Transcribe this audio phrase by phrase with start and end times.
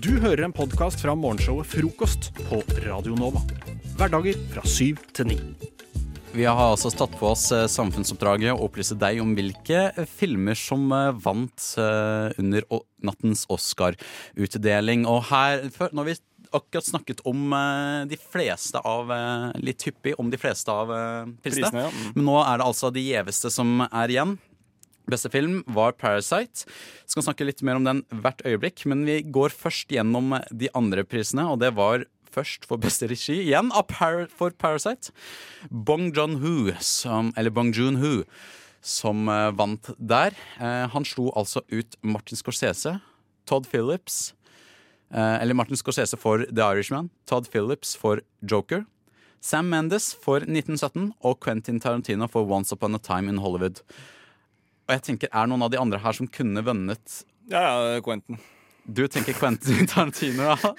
[0.00, 3.42] Du hører en podkast fra morgenshowet Frokost på Radio Nova.
[3.98, 5.36] Hverdager fra syv til ni.
[6.32, 10.86] Vi har altså tatt på oss eh, samfunnsoppdraget å opplyse deg om hvilke filmer som
[10.96, 12.64] eh, vant eh, under
[13.04, 15.04] nattens Oscar-utdeling.
[15.04, 16.16] Og her, når vi
[16.56, 21.34] akkurat snakket om eh, de fleste av eh, Litt hyppig om de fleste av eh,
[21.44, 21.68] prisene.
[21.68, 21.92] Prisene, ja.
[21.92, 22.16] Mm.
[22.16, 24.36] Men nå er det altså de gjeveste som er igjen.
[25.10, 26.66] Beste film var Parasite.
[27.06, 31.04] Skal snakke litt mer om den hvert øyeblikk, men vi går først gjennom de andre
[31.04, 35.12] prisene, og det var først for beste regi igjen for Parasite.
[35.70, 36.72] Bong Joon-ho,
[37.36, 38.24] Eller Bong Joon-ho,
[38.80, 40.34] som eh, vant der.
[40.58, 43.00] Eh, han slo altså ut Martin Scorsese,
[43.46, 44.34] Todd Phillips
[45.12, 48.84] eh, Eller Martin Scorsese for The Irishman, Todd Phillips for Joker.
[49.42, 53.82] Sam Mendes for 1917 og Quentin Tarantino for Once Upon a Time in Hollywood.
[54.92, 58.36] Og jeg tenker, Er noen av de andre her som kunne vunnet Ja, ja, Quentin.
[58.82, 60.72] Du tenker Quentin Tarantino, ja.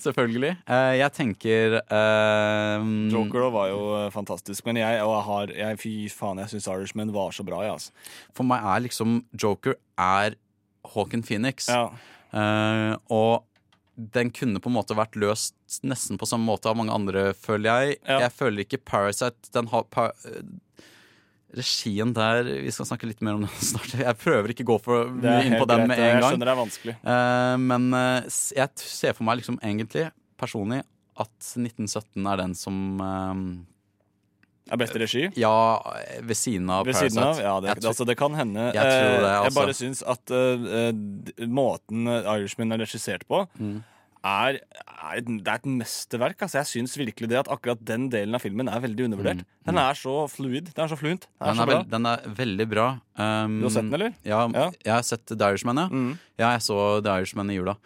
[0.00, 0.54] Selvfølgelig.
[0.64, 4.64] Eh, jeg tenker eh, Joker var jo eh, fantastisk.
[4.64, 8.08] Men jeg, jeg har jeg, Fy faen, jeg syns Irishman var så bra, jeg, altså.
[8.36, 10.38] For meg er liksom Joker er
[10.94, 11.68] Hawken Phoenix.
[11.68, 11.90] Ja.
[12.34, 13.44] Uh, og
[13.94, 17.68] den kunne på en måte vært løst nesten på samme måte av mange andre, føler
[17.68, 18.00] jeg.
[18.08, 18.24] Ja.
[18.24, 20.16] Jeg føler ikke Parasite Den har par,
[21.54, 23.92] Regien der Vi skal snakke litt mer om den snart.
[24.00, 26.30] Jeg prøver ikke å gå for mye inn på den med en gang.
[26.32, 26.96] skjønner det er vanskelig.
[27.04, 30.08] Uh, men uh, jeg ser for meg liksom egentlig
[30.40, 30.82] personlig
[31.14, 33.38] at 1917 er den som uh,
[34.74, 35.28] Er beste regi?
[35.38, 35.52] Ja,
[36.24, 37.14] ved siden av Ved Parasite.
[37.14, 37.38] siden av?
[37.44, 38.68] Ja, det, tror- altså, det kan hende.
[38.74, 39.44] Jeg tror det, altså.
[39.46, 43.82] Jeg bare syns at måten Irishman er regissert på, Mm.
[44.24, 44.56] Er,
[44.88, 46.38] er, det er et mesterverk.
[46.46, 49.44] Altså, jeg syns virkelig det at akkurat den delen av filmen er veldig undervurdert.
[49.68, 50.70] Den er så fluid.
[50.74, 51.26] Den er så fluent.
[51.42, 51.58] Den er Mm.
[51.58, 51.76] Den er, bra.
[51.76, 52.86] veld, den er veldig bra.
[53.18, 54.14] Um, Du har sett den, eller?
[54.24, 54.70] Ja, Ja.
[54.84, 55.88] jeg har sett The Irishman, ja.
[55.88, 56.18] Mm.
[56.38, 57.76] Ja, jeg så The Irishman i jula.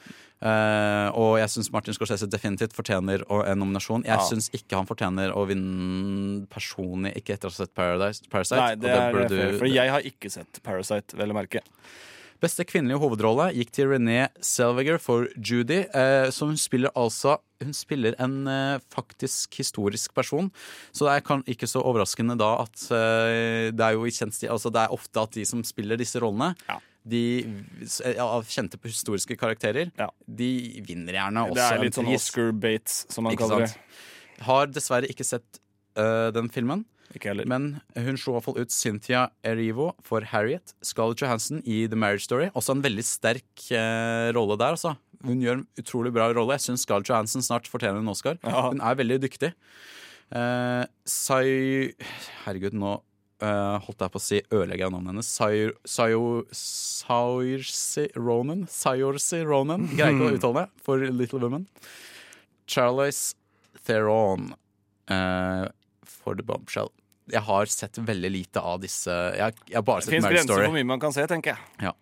[0.40, 4.04] Uh, og jeg syns Martin Scorsese definitivt fortjener en nominasjon.
[4.06, 4.22] Jeg Ja.
[4.22, 8.56] syns ikke han fortjener å vinne personlig, ikke etter å ha sett Paradise, Parasite.
[8.60, 11.58] Nei, det er fair, du- for jeg har ikke sett Parasite, vel å merke.
[12.38, 15.80] Beste kvinnelige hovedrolle gikk til René Selviger for Judy.
[15.90, 20.46] Eh, hun spiller altså Hun spiller en eh, faktisk historisk person.
[20.94, 24.36] Så det er kan, ikke så overraskende da at eh, det er jo i kjent
[24.36, 26.78] stil Altså det er ofte at de som spiller disse rollene, Ja.
[27.08, 27.22] de
[28.14, 30.06] ja, kjente på historiske karakterer, Ja.
[30.28, 32.14] de vinner gjerne også Det er litt sånn.
[32.14, 33.82] Oscar Bates, som man kaller sant?
[34.46, 35.58] Har dessverre ikke sett
[35.98, 36.84] uh, den filmen.
[37.16, 37.46] Ikke heller.
[37.48, 40.74] Men hun slo i hvert fall ut Cynthia Erivo for Harriet.
[40.84, 42.50] Scarlett Johansson i The Marriage Story.
[42.58, 44.92] Også en veldig sterk eh, rolle der, altså.
[45.24, 46.54] Hun gjør en utrolig bra rolle.
[46.58, 48.36] Jeg syns Scarlett Johansson snart fortjener en Oscar.
[48.44, 48.68] Ja.
[48.68, 49.54] Hun er veldig dyktig.
[50.36, 51.94] Eh, Sai
[52.44, 52.92] Herregud, nå
[53.40, 55.32] eh, holdt jeg på å si ødelegger jeg navnet hennes.
[55.32, 58.66] Sai- Sayo- Saoirse Ronan.
[58.68, 59.88] Sayorsi Ronan.
[59.96, 60.84] Greier ikke å uttale det.
[60.84, 61.64] For Little Women.
[62.68, 63.32] Charlize
[63.88, 64.52] Theron
[65.08, 65.66] eh,
[66.04, 66.92] for The Bombshell.
[67.30, 69.12] Jeg har sett veldig lite av disse.
[69.36, 70.62] Jeg, jeg har bare sett fins Marriage Story.
[70.64, 71.86] for hvor mye man kan se, tenker jeg.
[71.88, 71.92] Ja.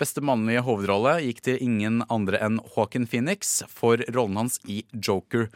[0.00, 5.48] Beste mannlige hovedrolle gikk til ingen andre enn Hawken Phoenix for rollen hans i Joker.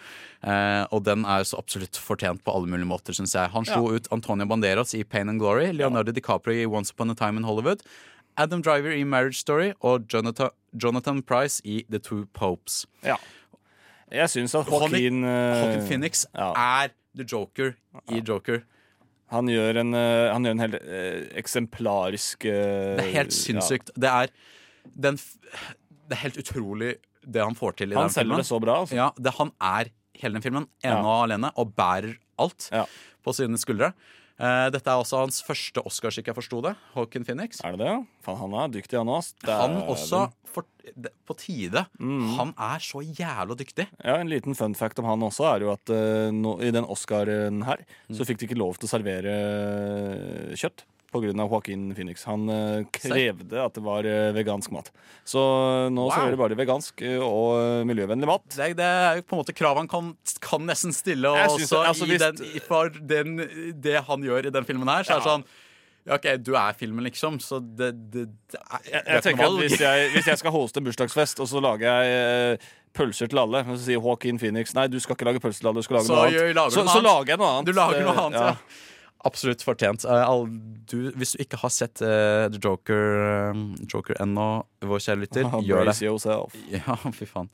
[0.42, 3.50] Eh, og den er så absolutt fortjent på alle mulige måter, syns jeg.
[3.52, 7.14] Han slo ut Antonio Banderas i Pain and Glory, Leonardo DiCaprio i Once Upon a
[7.18, 7.82] Time in Hollywood,
[8.38, 12.84] Adam Driver i Marriage Story og Jonathan, Jonathan Price i The Two Popes.
[13.02, 13.16] Ja.
[14.14, 16.52] Jeg syns at Joaquin- Joaquin, eh, Phoenix ja.
[16.54, 17.74] er The Joker
[18.14, 18.62] i Joker.
[19.30, 23.90] Han gjør en, eh, han gjør en helt eh, eksemplarisk eh, Det er helt sinnssykt.
[23.94, 24.30] Det er
[24.96, 26.94] den Det er helt utrolig
[27.28, 28.00] det han får til i Ja.
[28.00, 28.96] Han den selger det så bra, altså.
[28.96, 31.02] Ja, det, han er hele den filmen, ene Ja.
[31.04, 32.86] og alene, og bærer alt Ja.
[33.22, 33.92] på sine skuldre.
[34.38, 36.76] Eh, dette er også hans første Oscar, slik jeg forsto det.
[36.94, 37.58] Hawken Phoenix.
[37.66, 37.94] Er det det?
[38.22, 39.32] Fan, han er dyktig, han òg.
[39.50, 40.62] Han også, for,
[40.94, 41.82] det- på tide.
[41.98, 43.88] Han er så jævla dyktig.
[44.04, 46.84] Ja, En liten fun fact om han også er jo at uh, no, i den
[46.86, 48.14] Oscaren her Mm.
[48.16, 51.32] så fikk de ikke lov til å servere eh, kjøtt pga.
[51.48, 52.24] Joaquin Phoenix.
[52.28, 54.90] Han eh, krevde at det var eh, vegansk mat.
[55.28, 56.12] Så eh, nå Wow.
[56.14, 58.44] serverer de bare vegansk og miljøvennlig mat.
[58.56, 60.12] Det, det er jo på en måte krav han kan,
[60.44, 63.36] kan nesten stille også det- altså, den, for den,
[63.80, 65.02] det han gjør i den filmen her.
[65.08, 65.48] Så er det sånn
[66.08, 69.74] OK, du er filmen, liksom, så det, det, det er, Jeg, jeg tenker at hvis
[69.82, 72.14] jeg, hvis jeg skal hoste en bursdagsfest, og så lager jeg
[72.56, 75.60] eh, pølser til alle, og så sier Joaquin Phoenix nei, du skal ikke lage pølser
[75.66, 76.56] til alle, du skal lage Så noe annet.
[76.56, 77.68] lager Så, så lager jeg noe annet.
[77.68, 78.87] Du lager noe annet, annet, ja.
[79.28, 80.04] Absolutt fortjent.
[80.08, 80.48] Eh, all-
[80.88, 84.48] du, hvis du ikke har sett uh, The Joker, eh, Joker ennå,
[84.88, 85.96] vår kjære lytter, gjør det.
[86.06, 86.56] yourself.
[86.72, 87.50] Ja, fy faen.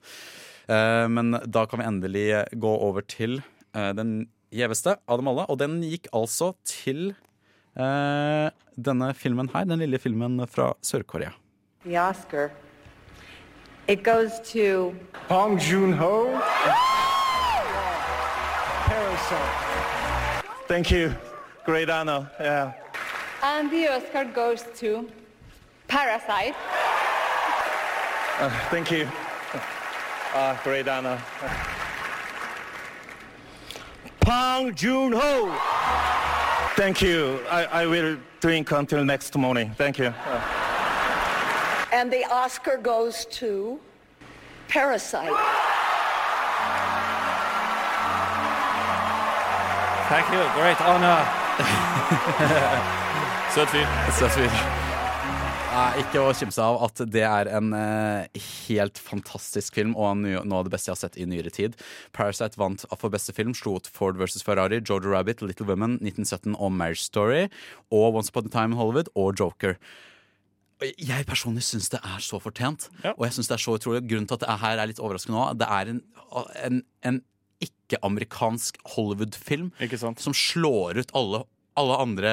[0.64, 3.40] Uh, men da kan vi endelig gå over til
[3.76, 4.22] uh, den
[4.54, 5.44] gjeveste av dem alle.
[5.50, 7.08] Og den gikk altså til
[7.74, 11.32] eh, denne filmen her, den lille filmen fra Sør-Korea.
[11.84, 12.50] The Oscar
[13.86, 14.94] It goes to
[15.28, 16.38] Hong Joon-ho.
[18.86, 19.52] Parasite.
[20.68, 21.12] Thank you.
[21.64, 22.30] Great honor.
[22.38, 22.72] Yeah.
[23.42, 25.08] and the Oscar goes to
[25.88, 26.54] Parasite.
[28.70, 29.08] Thank you.
[30.34, 31.18] Ah, great honor.
[34.20, 35.56] Bong Joon-ho.
[36.76, 37.40] Thank you.
[37.50, 39.70] I, I will drink until next morning.
[39.78, 40.12] Thank you.
[41.92, 43.78] And the Oscar goes to
[44.68, 45.32] Parasite.
[50.08, 50.42] Thank you.
[50.60, 51.43] Great honor.
[53.54, 53.86] Søt fyr.
[54.18, 54.56] Søt fyr.
[55.74, 60.60] Nei, ikke å kimse av at det er en eh, helt fantastisk film og noe
[60.60, 61.74] av det beste jeg har sett i nyere tid.
[62.14, 64.44] Parasite vant for beste film, slo ut Ford vs.
[64.46, 67.48] Ferrari, Jojo Rabbit, Little Women, 1917 og Marriage Story.
[67.90, 69.74] Og Once Upon a Time in Hollywood og Joker.
[70.82, 72.86] Jeg personlig syns det er så fortjent.
[73.02, 73.16] Ja.
[73.16, 75.38] Og jeg synes det er så utrolig Grunnen til at det her er litt overraskende
[75.38, 76.02] nå, det er en,
[76.68, 77.22] en, en
[77.62, 80.20] ikke-amerikansk Hollywood-film Ikke sant?
[80.22, 81.42] som slår ut alle,
[81.78, 82.32] alle andre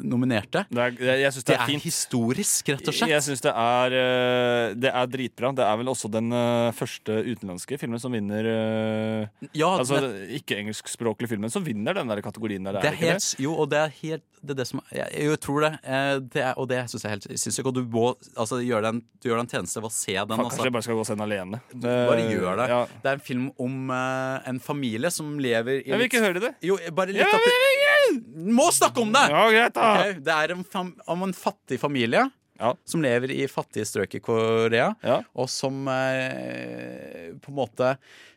[0.00, 0.64] nominerte.
[0.70, 3.12] Det er, jeg jeg det Det er er historisk, rett og slett.
[3.12, 5.52] Jeg syns det eh, Det er dritbra.
[5.56, 10.00] Det er vel også den eh, første utenlandske filmen som vinner eh, ja, Altså
[10.40, 12.80] ikke-engelskspråklig filmen som vinner den der kategorien der.
[12.80, 15.40] det er er helt, jo, og det er helt det er det som Jeg, jeg
[15.44, 15.70] tror det.
[15.82, 17.66] eh, det er, og det syns jeg helt sinnssykt.
[17.70, 18.04] Og du må
[18.36, 20.36] altså, gjøre deg en, du gjør en tjeneste ved å se den.
[20.36, 20.64] Kanskje Altså.
[20.68, 21.60] jeg bare skal gå og se den alene.
[21.84, 22.68] Bare gjør det.
[22.72, 22.80] Ja.
[23.02, 26.44] Det er en film om uh, en familie som lever i Jeg vil ikke høre
[26.48, 26.54] det.
[26.70, 28.22] Jo, bare litt jeg,
[28.56, 29.26] Må snakke om det!
[29.32, 29.92] Ja, greit, da.
[29.98, 32.24] okay, Det er en fam om en fattig familie
[32.60, 32.70] Ja.
[32.88, 35.18] som lever i fattige strøk i Korea, Ja.
[35.36, 37.90] og som eh, på en måte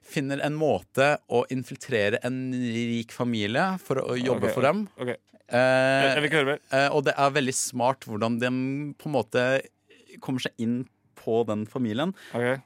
[0.10, 4.88] finner en måte å infiltrere en rik familie for å jobbe okay, for dem.
[5.00, 5.14] ok.
[5.50, 6.64] Eh, Jeg, vil ikke høre mer.
[6.72, 8.50] eh, og det er veldig smart hvordan de
[9.02, 9.46] på en måte
[10.22, 10.82] kommer seg inn
[11.20, 12.14] på den familien.
[12.34, 12.62] Ok,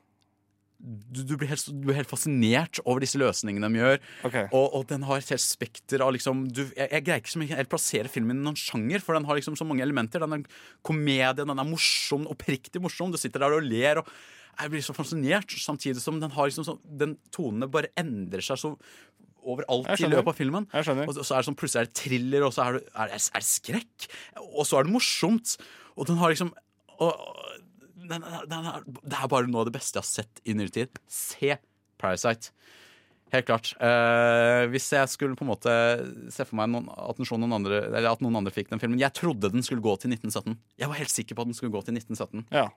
[0.84, 4.02] Du, du, blir helt, du blir helt fascinert over disse løsningene de gjør.
[4.28, 4.50] Okay.
[4.52, 7.72] Og, og den har et helt spekter av liksom du, jeg, jeg greier ikke helt
[7.72, 10.20] plassere filmen i noen sjanger, for den har liksom så mange elementer.
[10.20, 13.14] Den er komedie, den er morsom, oppriktig morsom.
[13.16, 14.04] Du sitter der og ler.
[14.04, 14.12] og
[14.60, 18.60] jeg blir så fascinert, samtidig som den har liksom sånn Den tonene bare endrer seg
[18.62, 18.76] så
[19.44, 20.68] overalt i løpet av filmen.
[20.74, 23.22] Og så er det sånn plutselig er det thriller, og så er det, er det,
[23.22, 24.08] er det skrekk.
[24.44, 25.58] Og så er det morsomt.
[25.98, 26.54] Og den har liksom
[27.04, 27.14] og,
[28.04, 30.74] den, den er, Det er bare noe av det beste jeg har sett i nyere
[30.76, 31.00] tid.
[31.12, 31.58] Se
[32.02, 32.52] Parasite.
[33.34, 33.72] Helt klart.
[33.82, 35.74] Uh, hvis jeg skulle på en måte
[36.34, 39.16] se for meg noen, at, noen andre, eller at noen andre fikk den filmen Jeg
[39.18, 40.60] trodde den skulle gå til 1917.
[40.78, 42.68] Jeg var helt sikker på at den skulle gå til 1917, Ja.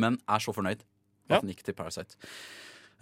[0.00, 0.86] men er så fornøyd at
[1.28, 1.40] Ja.
[1.40, 2.16] den gikk til Parasite.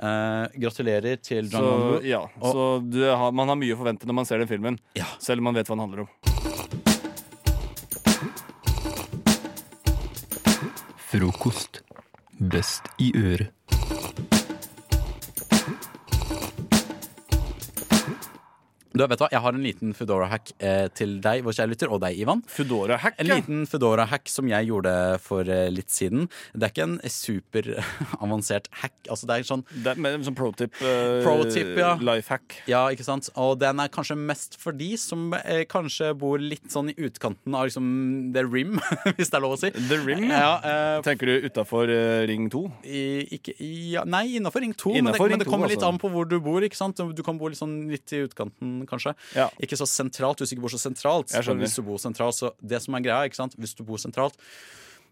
[0.01, 1.61] Eh, gratulerer til John
[2.01, 2.23] Så, ja.
[2.41, 4.79] Og- så du har, man har mye å forvente når man ser den filmen.
[4.97, 5.05] Ja.
[5.19, 6.09] Selv om man vet hva den handler om.
[11.11, 11.83] Frokost.
[12.41, 13.51] Best i øret.
[18.91, 19.29] Du, vet du hva?
[19.31, 22.41] Jeg har en liten Foodora-hack eh, til deg, vår kjære lytter, og deg, Ivan.
[22.51, 26.25] Foodora-hack, En liten Foodora-hack som jeg gjorde for eh, litt siden.
[26.57, 28.97] Det er ikke en superavansert hack.
[29.07, 30.75] Altså det er sånn Det er mer sånn pro tip.
[30.83, 31.93] eh, Pro tip, ja.
[32.03, 32.57] Life hack.
[32.71, 33.31] Ja, ikke sant?
[33.39, 37.55] Og den er kanskje mest for de som eh, kanskje bor litt sånn i utkanten
[37.57, 38.75] av liksom the rim,
[39.17, 39.71] hvis det er lov å si.
[39.91, 40.27] The Rim?
[40.31, 41.91] Ja, eh, Tenker du utafor
[42.27, 42.65] Ring 2?
[42.91, 43.05] i,
[43.39, 43.55] ikke,
[43.95, 44.97] ja, nei, innafor Ring 2.
[44.99, 45.95] Men det, Innenfor Ring men det 2, kommer litt altså.
[45.95, 46.67] an på hvor du bor.
[46.67, 46.99] ikke sant?
[47.15, 49.15] Du kan bo litt, sånn, litt i utkanten, kanskje.
[49.37, 49.49] Ja.
[49.63, 51.33] Ikke så sentralt, hvis du ikke bor så sentralt.
[51.33, 53.57] Hvis du bor sentralt, så det som er greia, ikke sant?
[53.61, 54.39] hvis du bor sentralt,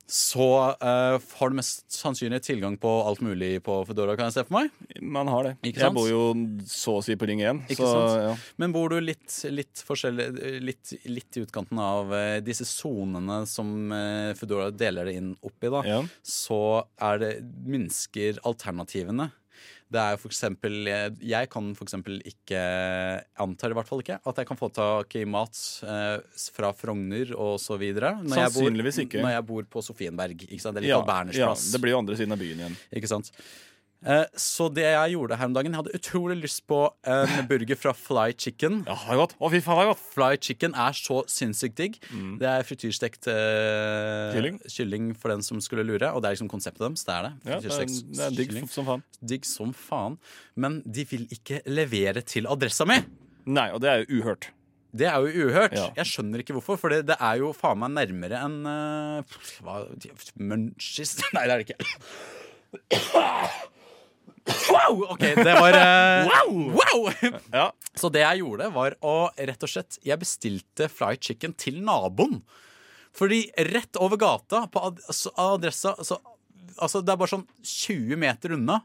[0.08, 0.44] så
[0.80, 4.56] uh, har du mest sannsynlig tilgang på alt mulig på Foodora, kan jeg se for
[4.56, 4.70] meg.
[5.04, 5.52] Man har det.
[5.68, 6.22] Jeg bor jo
[6.64, 7.60] så å si på Ring 1.
[7.74, 8.06] Ikke så?
[8.16, 8.30] Ja.
[8.56, 10.30] Men bor du litt, litt, forskjellig,
[10.64, 15.60] litt, litt i utkanten av uh, disse sonene som uh, Foodora deler det inn opp
[15.68, 16.00] i, da, Ja.
[16.24, 16.62] så
[17.04, 17.32] er det
[17.68, 19.28] minsker alternativene.
[19.88, 22.58] Det er jo for eksempel Jeg, jeg kan for eksempel ikke
[23.40, 25.56] Antar i hvert fall ikke at jeg kan få tak i mat
[25.88, 26.18] eh,
[26.52, 28.14] fra Frogner og så videre.
[28.20, 29.22] Bor- Sannsynligvis ikke.
[29.24, 30.44] Når jeg bor på Sofienberg.
[30.48, 30.76] Ikke sant?
[30.76, 32.76] Eller Ja, på Berners ja, det blir jo andre siden av byen igjen.
[33.00, 33.32] Ikke sant?
[34.06, 37.74] Eh, så det jeg gjorde her om dagen Jeg hadde utrolig lyst på en burger
[37.80, 38.84] fra Fly Chicken.
[38.86, 39.34] Ja, det er godt.
[39.42, 40.04] Å, fy faen, det er godt.
[40.14, 41.96] Fly chicken er så sinnssykt digg.
[42.38, 44.60] Det er frityrstekt eh, Kylling.
[44.70, 46.12] kylling for den som skulle lure.
[46.14, 47.02] Og det er liksom konseptet deres.
[47.08, 47.32] Det er det.
[47.50, 48.68] Ja, det, er, det er digg kylling.
[48.76, 49.02] som faen.
[49.34, 50.18] Digg som faen.
[50.54, 53.00] Men de vil ikke levere til adressa mi!
[53.48, 54.50] Nei, og det er jo uhørt.
[54.98, 55.74] Det er jo uhørt.
[55.76, 55.88] Ja.
[55.98, 59.20] Jeg skjønner ikke hvorfor, for det, det er jo faen meg nærmere enn uh,
[60.40, 61.78] Munchies Nei, det er det ikke.
[64.48, 65.04] Wow!
[65.14, 66.30] OK, det var eh,
[66.72, 67.10] wow!
[67.52, 67.66] Ja.
[67.94, 72.40] Så det jeg gjorde, var å rett og slett Jeg bestilte fried chicken til naboen.
[73.16, 76.18] Fordi rett over gata, på ad altså, adressa så
[76.78, 78.80] altså, det er bare sånn 20 meter unna.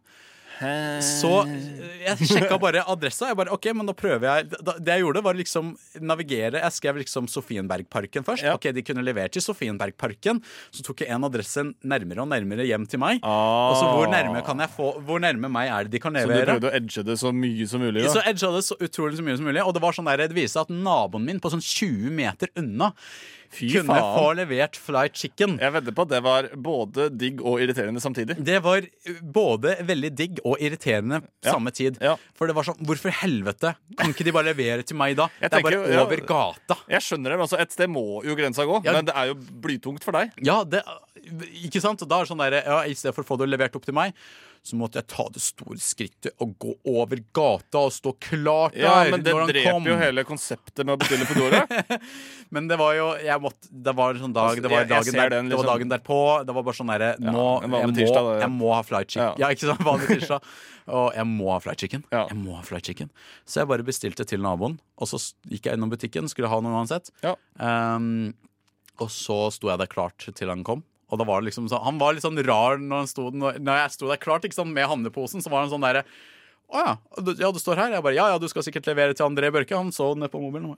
[1.03, 3.32] Så eh, jeg sjekka bare adressa.
[3.32, 6.62] Jeg bare, ok, men da prøver jeg Det jeg gjorde, var liksom navigere.
[6.62, 8.46] Jeg skrev liksom Sofienbergparken først.
[8.46, 8.55] Ja.
[8.60, 10.43] Ok, De kunne levert til Sofienbergparken.
[10.70, 13.24] Så tok jeg en adresse nærmere og nærmere hjem til meg.
[13.25, 13.74] Ah.
[13.74, 16.43] Og så hvor nærme kan jeg få Hvor nærme meg er det de kan levere?
[16.43, 18.05] Så du prøvde å edge det så mye som mulig?
[18.13, 19.63] Så edge edga det så utrolig så mye som mulig.
[19.63, 22.91] Og det var sånn der, det viste at naboen min på sånn 20 meter unna
[23.53, 24.17] Fy kunne faen.
[24.17, 25.57] få levert fried chicken.
[25.62, 28.38] Jeg vedder på at det var både digg og irriterende samtidig.
[28.43, 31.51] Det var uh, både veldig digg og irriterende Ja.
[31.53, 31.98] samme tid.
[32.01, 32.15] Ja.
[32.36, 35.29] For det var sånn, hvorfor helvete kan ikke de bare levere til meg da?
[35.41, 36.25] Jeg det er bare jo, over ja.
[36.33, 36.79] gata.
[36.89, 38.93] Jeg skjønner det, men altså, Et sted må jo grensa gå, Ja.
[38.98, 40.31] men det er jo blytungt for deg.
[40.43, 40.81] Ja, det,
[41.63, 42.01] ikke sant?
[42.01, 43.86] Og da er det sånn der, ja, I stedet for å få det levert opp
[43.86, 44.13] til meg,
[44.63, 48.86] så måtte jeg ta det store skrittet og gå over gata og stå klart der
[48.86, 49.88] Ja, Men det dreper kom.
[49.89, 51.65] jo hele konseptet med å bestille Foodora.
[52.55, 55.17] Men det var jo jeg måtte, Det var en sånn dag Altså, Det var dagen,
[55.20, 56.20] der, den det var liksom- dagen derpå.
[56.48, 58.39] Det var bare sånn derre Nå jeg, må, tirsdag, ja.
[58.46, 59.36] jeg må ha flight chicken.
[59.36, 59.50] Ja.
[59.50, 59.84] Ja, ikke sant?
[59.84, 60.48] Vanlig tirsdag.
[60.88, 62.03] Og jeg må ha fried chicken.
[62.12, 62.24] Ja.
[62.32, 63.12] Jeg må ha fried chicken.
[63.48, 66.74] Så jeg bare bestilte til naboen, og så gikk jeg innom butikken, skulle ha noe
[66.75, 67.12] uansett.
[67.24, 67.36] Ja.
[67.60, 68.34] Um,
[69.00, 70.84] og så sto jeg der klart til han kom.
[71.13, 73.93] Og da var det liksom så, Han var litt sånn rar når, sto, når, jeg
[73.93, 75.43] sto der klart ikke sant, med handleposen.
[75.46, 76.05] Så var han sånn derre
[76.74, 76.96] Å ja,
[77.38, 77.93] ja, du står her?
[77.98, 79.77] Jeg bare Ja ja, du skal sikkert levere til André Børke.
[79.77, 80.74] Han så ned på mobilen.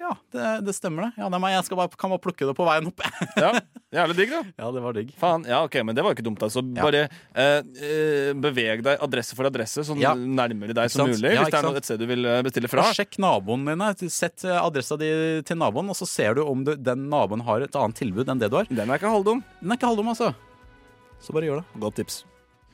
[0.00, 1.20] Ja, det, det stemmer det.
[1.20, 1.52] Ja, meg.
[1.52, 3.02] Jeg skal bare, kan bare plukke det på veien opp.
[3.36, 3.50] Ja,
[3.92, 4.40] Jævlig digg, da.
[4.62, 5.10] ja, det var digg.
[5.20, 6.44] Faen, ja, ok, Men det var jo ikke dumt.
[6.46, 6.86] altså Ja.
[6.86, 7.02] Bare
[7.34, 10.14] eh, eh, beveg deg adresse for adresse, sånn Ja.
[10.14, 11.34] nærmere deg som mulig.
[11.36, 12.86] Hvis det er noe, et sted du vil eh, bestille fra.
[12.88, 13.90] Og sjekk naboen dine.
[14.08, 15.10] Sett eh, adressa di
[15.44, 18.40] til naboen, og så ser du om du, den naboen har et annet tilbud enn
[18.40, 18.70] det du har.
[18.70, 19.44] Den er ikke halvdum.
[19.60, 20.32] Den er ikke halvdum, altså.
[21.20, 21.80] Så bare gjør det.
[21.84, 22.22] Godt tips.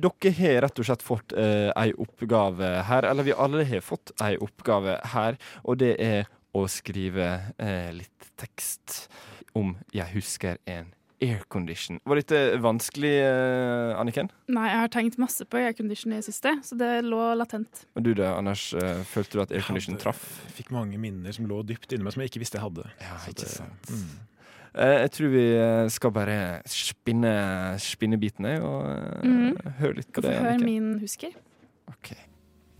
[0.00, 4.14] Dere har rett og slett fått eh, ei oppgave her, eller vi alle har fått
[4.24, 5.36] ei oppgave her,
[5.68, 7.28] og det er å skrive
[7.60, 9.08] eh, litt tekst
[9.54, 12.00] om 'Jeg husker en aircondition'.
[12.08, 14.30] Var dette vanskelig, eh, Anniken?
[14.48, 17.84] Nei, jeg har tenkt masse på aircondition i det siste, så det lå latent.
[17.94, 20.24] Og du da, Anders, eh, følte du at aircondition traff?
[20.48, 22.88] Jeg Fikk mange minner som lå dypt inni meg, som jeg ikke visste jeg hadde.
[23.00, 23.92] Ja, ikke det- sant.
[23.92, 24.08] Mm.
[24.74, 26.36] Eh, jeg tror vi eh, skal bare
[26.66, 27.32] spinne,
[27.78, 28.86] spinne bitene og
[29.24, 29.56] mm.
[29.78, 30.36] Høre litt på det.
[30.40, 31.34] Hør min husker.
[31.92, 32.16] Okay.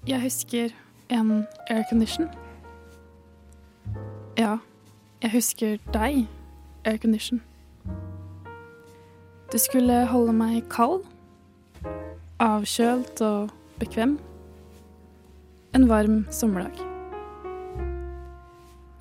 [0.08, 0.72] Jeg husker
[1.12, 2.28] en aircondition.
[4.38, 4.56] Ja,
[5.22, 6.24] jeg husker deg,
[6.88, 7.42] aircondition.
[9.52, 11.04] Du skulle holde meg kald,
[12.40, 14.16] avkjølt og bekvem.
[15.76, 16.80] En varm sommerdag.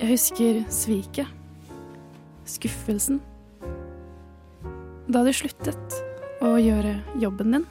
[0.02, 1.28] Jeg husker sviket,
[2.46, 3.20] skuffelsen.
[5.12, 6.02] Da du sluttet
[6.42, 7.68] å gjøre jobben din.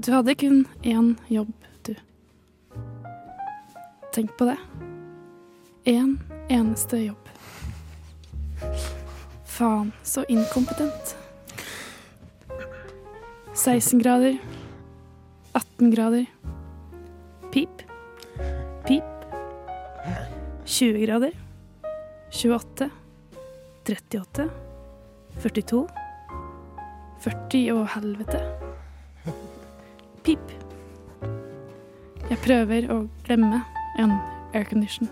[0.00, 1.52] Du hadde kun én jobb,
[1.84, 1.94] du.
[4.14, 4.56] Tenk på det.
[5.84, 6.16] Én
[6.48, 7.28] eneste jobb.
[9.44, 11.16] Faen, så inkompetent.
[13.54, 14.38] 16 grader.
[15.52, 16.26] 18 grader.
[17.52, 17.82] Pip.
[18.86, 19.04] Pip.
[20.64, 21.49] 20 grader.
[22.30, 22.90] 28.
[23.86, 24.48] 38.
[25.42, 25.86] 42.
[27.20, 28.40] 40 og helvete.
[30.24, 30.52] Pip.
[32.30, 33.62] Jeg prøver å glemme
[34.00, 34.12] en
[34.54, 35.08] aircondition.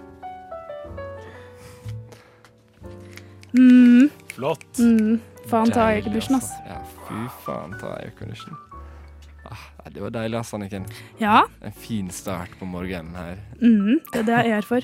[3.57, 4.79] Mm, Flott.
[4.79, 5.19] mm,
[5.51, 6.51] faen ta aircondition, ass.
[6.53, 6.69] altså.
[6.69, 8.57] Ja, fy faen ta aircondition.
[9.49, 10.85] Ah, det var deilig, ass, Anniken.
[11.19, 13.39] Ja, En fin start på morgenen her.
[13.63, 14.81] mm, det er det jeg er for.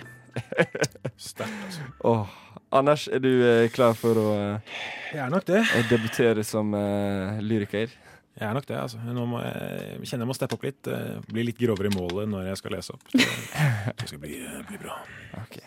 [1.17, 1.87] Sterkt, altså.
[2.05, 2.27] Oh.
[2.75, 4.79] Anders, er du eh, klar for å eh,
[5.13, 5.61] Jeg er nok det.
[5.93, 7.93] debutere som eh, lyriker?
[8.35, 8.99] Jeg er nok det, altså.
[9.15, 10.89] Nå må jeg, jeg kjenner jeg må steppe opp litt.
[10.91, 13.05] eh, Bli litt grovere i målet når jeg skal lese opp.
[13.15, 14.97] Så det skal bli, eh, bli bra.
[15.45, 15.61] Ok,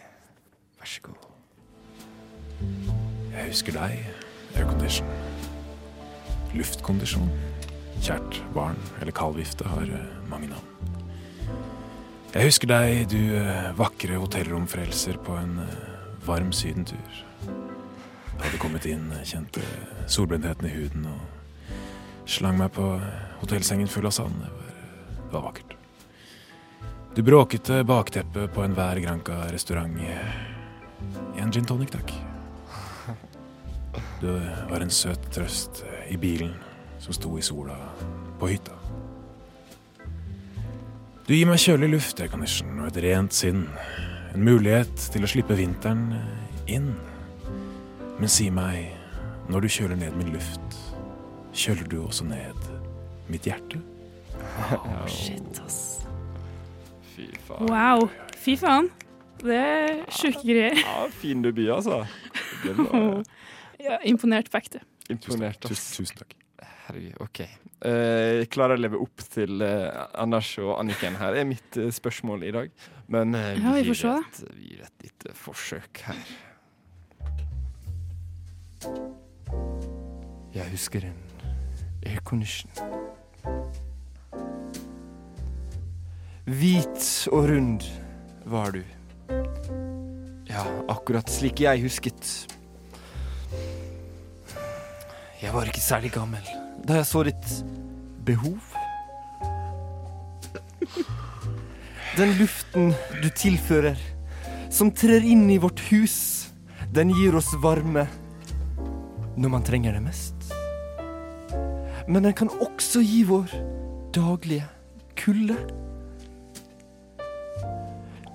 [0.82, 1.24] vær så god.
[3.38, 4.04] Jeg husker deg,
[4.58, 5.08] aircondition.
[6.58, 7.32] Luftkondisjon.
[8.04, 10.97] Kjært barn eller kald vifte har eh, mange navn.
[12.28, 15.76] Jeg husker deg, du eh, vakre hotellromfrelser på en eh,
[16.28, 17.22] varm sydentur.
[17.48, 19.64] Jeg Hadde kommet inn, eh, kjente
[20.12, 22.90] solblindheten i huden og slang meg på
[23.40, 24.44] hotellsengen full av sand.
[24.44, 24.76] Det var,
[25.16, 25.76] det var vakkert.
[27.16, 29.96] Du bråkete bakteppet på enhver Granca-restaurant.
[31.40, 32.12] En gin tonic, takk.
[34.22, 34.30] Du
[34.68, 36.54] var en søt trøst i bilen
[37.00, 37.80] som sto i sola
[38.38, 38.77] på hytta.
[41.28, 43.66] Du gir meg kjølig luft, aircondition, og et rent sinn.
[44.36, 46.06] En mulighet til å slippe vinteren
[46.72, 46.94] inn.
[48.18, 48.94] Men si meg,
[49.52, 50.78] når du kjøler ned min luft,
[51.58, 52.70] kjøler du også ned
[53.32, 53.82] mitt hjerte?
[55.12, 55.82] Shit, ass.
[57.16, 57.68] Fy faen.
[57.74, 58.08] Wow.
[58.40, 58.88] Fy faen.
[59.44, 60.80] Det er sjuke greier.
[60.80, 62.06] Ja, fin debut, altså.
[62.64, 63.24] Var
[63.88, 64.80] Ja, imponert på ekte.
[65.14, 65.60] imponert.
[65.68, 65.76] ass.
[65.76, 66.34] Tusen, tusen takk.
[66.88, 67.44] Herregud, OK.
[67.78, 72.48] Jeg klarer å leve opp til uh, Anders og Anniken her, er mitt uh, spørsmål
[72.48, 72.72] i dag.
[73.14, 76.24] Men Ja, vi gir et, vi gir et lite forsøk her.
[80.58, 81.22] Jeg husker en
[82.06, 82.72] aircondition.
[86.48, 87.86] Hvit og rund
[88.48, 88.84] var du.
[90.48, 92.48] Ja, akkurat slik jeg husket.
[95.42, 97.54] Jeg var ikke særlig gammel da jeg så ditt
[98.28, 98.60] behov.
[102.18, 103.98] Den luften du tilfører,
[104.74, 106.18] som trer inn i vårt hus,
[106.94, 108.08] den gir oss varme
[109.38, 110.34] når man trenger det mest.
[112.08, 113.52] Men den kan også gi vår
[114.16, 114.66] daglige
[115.20, 115.58] kulde.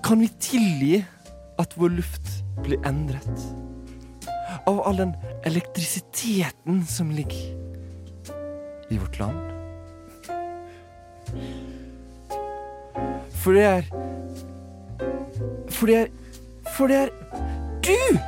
[0.03, 1.01] Kan vi tilgi
[1.59, 2.31] at vår luft
[2.63, 3.45] blir endret?
[4.69, 7.62] Av all den elektrisiteten som ligger
[8.93, 9.39] i vårt land?
[13.43, 13.83] For det er
[15.69, 16.07] For det er
[16.75, 17.09] For det er
[17.83, 18.19] du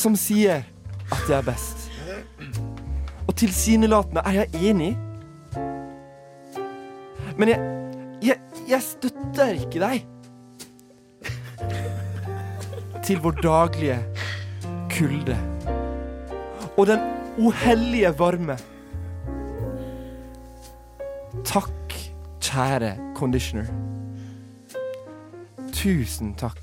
[0.00, 0.62] som sier
[1.10, 1.90] at det er best.
[3.26, 4.92] Og tilsynelatende er jeg enig.
[7.36, 7.60] Men jeg,
[8.22, 8.38] jeg,
[8.70, 10.06] jeg støtter ikke deg.
[13.04, 13.98] Til vår daglige
[14.94, 15.36] kulde.
[16.78, 17.04] Og den
[17.40, 18.56] uhellige varme.
[21.44, 21.94] Takk,
[22.42, 23.66] kjære conditioner.
[25.72, 26.58] Tusen takk,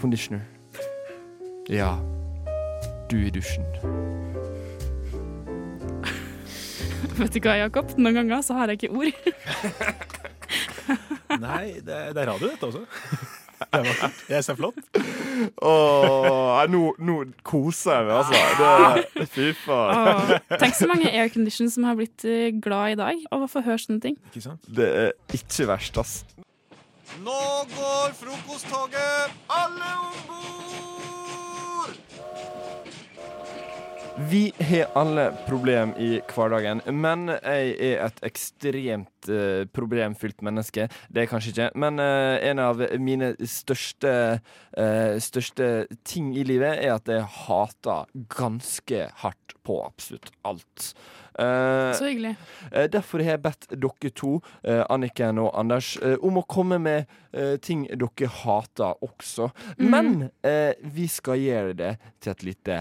[0.00, 0.40] conditioner.
[1.70, 1.94] Ja,
[3.10, 3.64] du i dusjen.
[7.20, 7.90] Vet du hva, Jakob?
[7.98, 9.12] Noen ganger så har jeg ikke ord.
[11.40, 12.84] Nei, det, er- det er radio, dette også.
[13.60, 14.20] Det er vakkert.
[14.32, 14.78] Jeg ser flott.
[15.62, 19.04] Åh, nå, nå koser jeg meg, altså.
[19.16, 20.34] Det, fy faen.
[20.60, 23.80] Tenk så mange airconditions som har blitt eh, glad i dag av å få høre
[23.82, 24.18] sånne ting.
[24.32, 24.70] Ikke sant?
[24.80, 26.18] Det er ikke verst, ass.
[27.24, 27.40] Nå
[27.76, 29.38] går frokosttoget!
[29.50, 31.09] Alle om bord!
[34.18, 40.88] Vi har alle problem i hverdagen, men jeg er et ekstremt eh, problemfylt menneske.
[41.08, 44.12] Det er jeg kanskje ikke, men eh, en av mine største,
[44.76, 45.70] eh, største
[46.02, 50.92] ting i livet er at jeg hater ganske hardt på absolutt alt.
[51.40, 52.34] Så hyggelig.
[52.92, 54.32] Derfor har jeg bedt dere to,
[54.92, 57.08] Anniken og Anders, om å komme med
[57.64, 59.48] ting dere hater også.
[59.80, 62.80] Men eh, vi skal gjøre det til et lite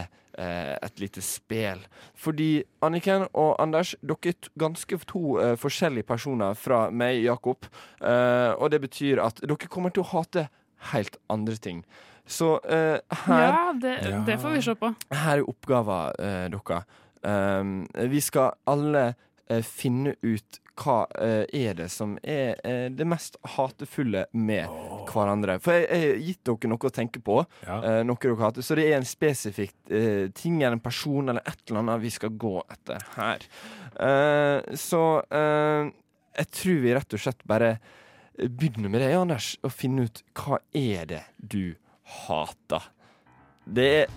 [0.85, 1.81] et lite spel.
[2.15, 7.67] Fordi Anniken og Anders, dere er ganske to eh, forskjellige personer fra meg, Jakob.
[8.01, 10.47] Eh, og det betyr at dere kommer til å hate
[10.93, 11.83] helt andre ting.
[12.29, 13.95] Så eh, her Ja, det,
[14.27, 14.93] det får vi se på.
[15.11, 16.85] her er oppgaven eh, deres.
[17.19, 19.15] Um, vi skal alle eh,
[19.65, 24.69] finne ut hva eh, er det som er eh, det mest hatefulle med
[25.09, 25.57] hverandre.
[25.59, 27.79] For jeg har gitt dere noe å tenke på, Ja.
[27.83, 28.63] eh, noe dere hater.
[28.63, 32.13] Så det er en spesifikk eh, ting eller en person eller et eller annet vi
[32.15, 33.43] skal gå etter her.
[33.99, 35.89] Eh, så eh,
[36.39, 37.73] jeg tror vi rett og slett bare
[38.39, 41.73] begynner med det, Anders, og finne ut hva er det du
[42.23, 42.85] hater.
[43.67, 44.13] Det er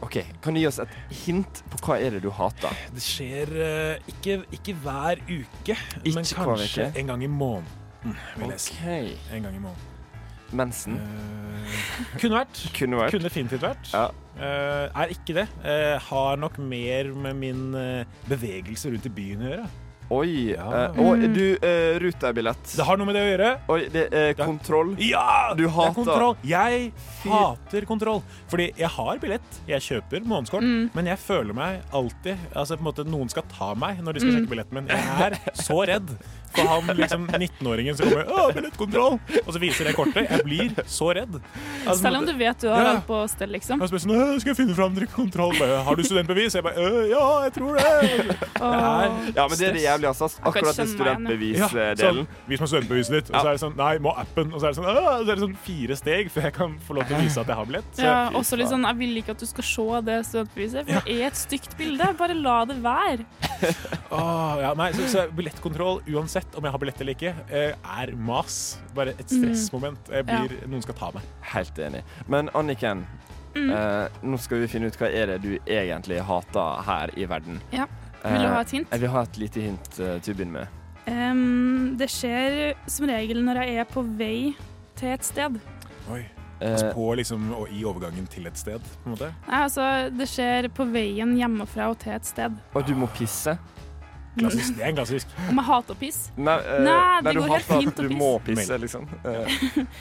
[0.00, 0.92] OK, kan du gi oss et
[1.26, 2.76] hint på hva er det du hater?
[2.94, 8.16] Det skjer uh, ikke, ikke hver uke, men Ikke hver kanskje en gang i måneden.
[8.40, 8.78] Vil jeg si.
[9.36, 9.86] En gang i måneden.
[10.56, 10.96] Mensen.
[10.96, 11.76] Uh,
[12.16, 12.64] kunne vært.
[12.78, 13.14] Kunne vært.
[13.14, 13.92] Kunne definitivt vært.
[13.92, 14.08] Ja.
[14.40, 15.46] Uh, er ikke det.
[16.08, 17.62] Har nok mer med min
[18.30, 19.70] bevegelse rundt i byen å gjøre.
[20.10, 20.54] Oi.
[20.56, 20.66] Ja.
[20.90, 22.72] eh, og du, uh, Ruter-billett.
[22.76, 23.50] Det har noe med det å gjøre.
[23.70, 24.96] Oi, det er kontroll.
[24.98, 25.52] Ja!
[25.54, 26.36] Du Det er hater kontroll.
[26.42, 26.90] Jeg
[27.22, 28.22] hater kontroll.
[28.50, 32.88] Fordi jeg har billett, jeg kjøper månedskort, men jeg føler meg alltid Altså på en
[32.88, 34.90] måte Noen skal ta meg når de skal sjekke billetten min.
[34.90, 36.10] Jeg er så redd
[36.50, 39.18] for han liksom 19-åringen som kommer Å, billettkontroll!
[39.44, 40.26] Og så viser det kortet.
[40.26, 41.36] Jeg blir så redd.
[41.84, 42.94] Altså, Selv om du vet du har Ja.
[42.96, 43.80] alt på stell, liksom.
[43.80, 45.54] Jeg spør sånn «Øh, Skal jeg finne fram kontroll?
[45.58, 46.56] Bare, har du studentbevis?
[46.58, 48.36] Jeg bare «Øh, Ja, jeg tror det.
[48.60, 49.30] Åh.
[49.36, 50.36] Ja, men det er det jævlig jævlig assas.
[50.42, 52.26] Akkurat den studentbevisdelen.
[52.48, 53.30] vis meg studentbeviset ditt.
[53.30, 54.52] Og så er det sånn Nei, må appen.
[54.52, 56.96] Og så er det sånn, så er det sånn fire steg før jeg kan få
[56.98, 57.90] lov til å vise at jeg har billett.
[57.96, 61.06] Så, Ja, også litt sånn, Jeg vil ikke at du skal se det studentbeviset, for
[61.10, 62.10] det er et stygt bilde.
[62.18, 63.24] Bare la det være.
[64.16, 68.14] oh, ja, nei, så, så billettkontroll, uansett om jeg har billett eller ikke, eh, er
[68.16, 68.78] mas.
[68.96, 70.10] Bare et stressmoment.
[70.10, 71.22] Jeg blir, Noen skal ta meg.
[71.54, 72.04] Helt enig.
[72.28, 73.06] Men Anniken,
[73.50, 73.70] Mm.
[73.74, 77.56] eh, nå skal vi finne ut hva er det du egentlig hater her i verden.
[77.74, 77.88] Ja.
[78.24, 78.86] Vil du ha et hint?
[78.90, 80.76] Eh, Jeg vil ha et lite hint eh, til å begynne med.
[81.10, 84.52] Um, det skjer som regel når jeg er på vei
[85.00, 85.56] til et sted.
[86.12, 86.20] Oi.
[86.60, 89.30] Eh, Altså på liksom, og i overgangen til et sted, på en måte.
[89.48, 92.58] Nei, altså, det skjer på veien hjemmefra og til et sted.
[92.76, 93.56] og du må pisse?
[94.38, 94.76] Klassisk.
[94.76, 95.32] Det er en klassisk.
[95.50, 96.30] Om jeg hater å pisse?
[96.38, 98.08] Nei, uh, Nei, det nei, går helt fint å pisse.
[98.12, 99.08] du må pisse, liksom.
[99.24, 99.56] Uh,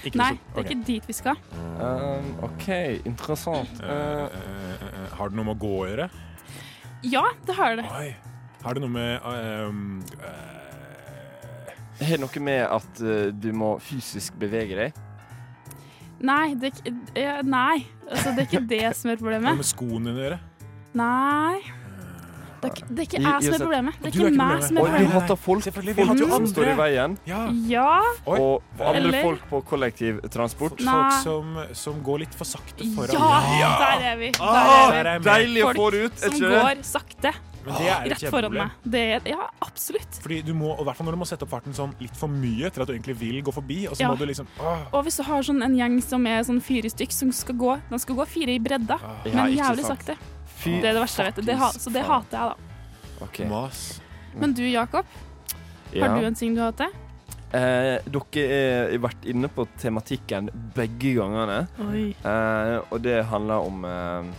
[0.06, 1.40] Ikke Nei, det er ikke dit vi skal.
[1.80, 2.68] um, OK,
[3.10, 3.80] interessant.
[3.82, 6.10] Uh, Eh, eh, eh, har det noe med å gå å gjøre?
[7.04, 7.86] Ja, det har det.
[7.96, 8.16] Oi.
[8.60, 10.60] Har det noe med ehm, uh,
[12.00, 15.06] har det noe med at uh, du må fysisk bevege deg?
[16.20, 16.74] Nei, det
[17.48, 17.86] nei.
[18.10, 19.48] Altså, det er ikke det som er problemet.
[19.48, 20.40] Hva med skoene dine?
[21.00, 21.79] Nei.
[22.62, 23.94] Det er det er ikke jeg som er problemet.
[24.02, 24.68] Det er Du er ikke meg problemet.
[24.68, 25.14] som er Og vi problemet.
[25.22, 27.18] hater folk, Selvfølgelig, vi folk jo som står i veien.
[27.26, 27.42] Ja.
[27.70, 30.80] Ja, Og andre Eller- folk på kollektivtransport.
[30.82, 33.12] Folk som, som går litt for sakte foran.
[33.60, 34.32] ja, der er vi.
[34.32, 35.26] Der Ah, er vi.
[35.30, 36.62] Deilig å få det ut, er Som ikke det?
[36.62, 37.34] går sakte
[37.66, 38.72] Men det er et rett foran meg.
[38.88, 40.20] Det er, ja, absolutt.
[40.24, 42.28] Fordi du må, og hvert fall når du må sette opp farten sånn litt for
[42.32, 44.10] mye til at du egentlig vil gå forbi, og så Ja.
[44.10, 44.80] må du liksom åh.
[44.94, 47.80] Og hvis du har sånn en gjeng som er sånn fire stykk som skal gå
[47.90, 50.00] De skal gå fire i bredda, Ja, men jævlig sant.
[50.06, 50.16] sakte.
[50.60, 51.46] Fy Det er det verste jeg vet.
[51.48, 53.26] Det ha, så det hater jeg, da.
[53.26, 53.48] Okay.
[53.50, 54.02] Mas.
[54.36, 55.06] Men du, Jakob,
[55.94, 56.08] Ja.
[56.08, 56.92] har du en ting du hater?
[57.50, 61.64] Eh, dere har vært inne på tematikken begge gangene.
[61.80, 64.30] Eh, og det handler om eh,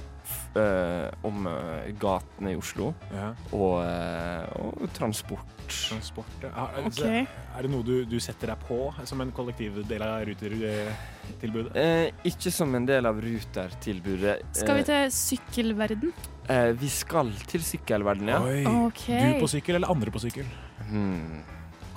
[0.56, 3.30] eh, om eh, gatene i Oslo Ja.
[3.52, 5.46] og, eh, og transport.
[5.70, 6.26] Transport.
[6.42, 6.48] ja.
[6.50, 10.24] Er, er- er det noe du, du setter deg på som en kollektiv del av
[10.26, 11.76] rutertilbudet?
[11.76, 14.40] Eh, ikke som en del av Ruter-tilbudet.
[14.56, 16.12] Skal vi til sykkelverden?
[16.50, 18.40] Eh, vi skal til sykkelverden, ja.
[18.42, 18.64] Oi.
[18.90, 19.34] Okay.
[19.36, 20.46] Du på sykkel eller andre på sykkel?
[20.90, 21.42] Hmm.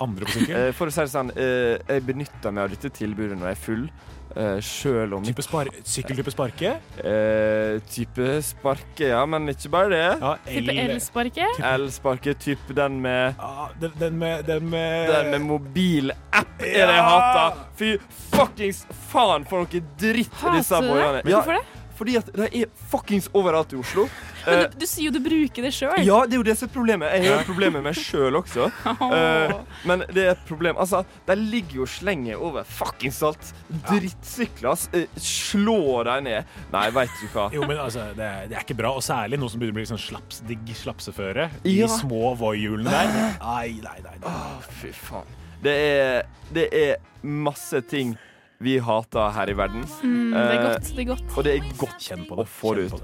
[0.04, 0.56] Andre på sykkel?
[0.68, 3.58] Eh, for å si det sånn, eh, jeg benytter meg av dette tilbudet når jeg
[3.58, 3.88] er full.
[4.34, 6.72] Uh, Sjøl om Type spar sykkeltype sparke?
[6.98, 10.00] Uh, type sparke, ja, men ikke bare det.
[10.24, 11.50] Ja, Type elsparke?
[11.70, 16.98] Elsparke, type den med Ja, den, den med Den med, Den med mobilapp er det
[16.98, 17.62] jeg hater.
[17.78, 17.92] Fy
[18.34, 20.98] fuckings faen for noe dritt disse Hater du det?
[20.98, 21.24] boyene.
[21.30, 21.64] Hvorfor det?
[21.94, 24.08] Fordi at de er fuckings overalt i Oslo.
[24.46, 26.00] Men Eh, du, du sier jo du bruker det sjøl.
[26.04, 27.14] ja, det er jo det som er problemet.
[27.24, 28.70] Jeg har problemer med meg sjøl også.
[29.14, 29.54] Eh,
[29.88, 30.78] men det er et problem.
[30.82, 33.54] Altså, de ligger jo og slenger over fuckings alt.
[33.88, 34.72] Drittsykler.
[34.74, 34.90] ass.
[34.94, 36.50] Eh, slå dem ned.
[36.74, 37.48] Nei, veit du hva.
[37.54, 38.92] Jo, men altså, det er, det er ikke bra.
[38.98, 41.50] Og særlig nå som begynner å bli sånn slaps, digg slapseføre.
[41.70, 41.88] Ja.
[41.92, 43.16] Små Voi-hjulene der.
[43.44, 44.18] Nei, nei, nei.
[44.24, 44.30] nei.
[44.34, 45.30] Å, fy faen.
[45.64, 48.16] Det er, det er masse ting
[48.64, 49.84] vi hater her i verden.
[50.04, 50.90] Mm, det er godt.
[50.96, 51.24] Det er godt.
[51.38, 52.50] Og det er godt Kjenn på å det.
[52.52, 53.04] få det ut.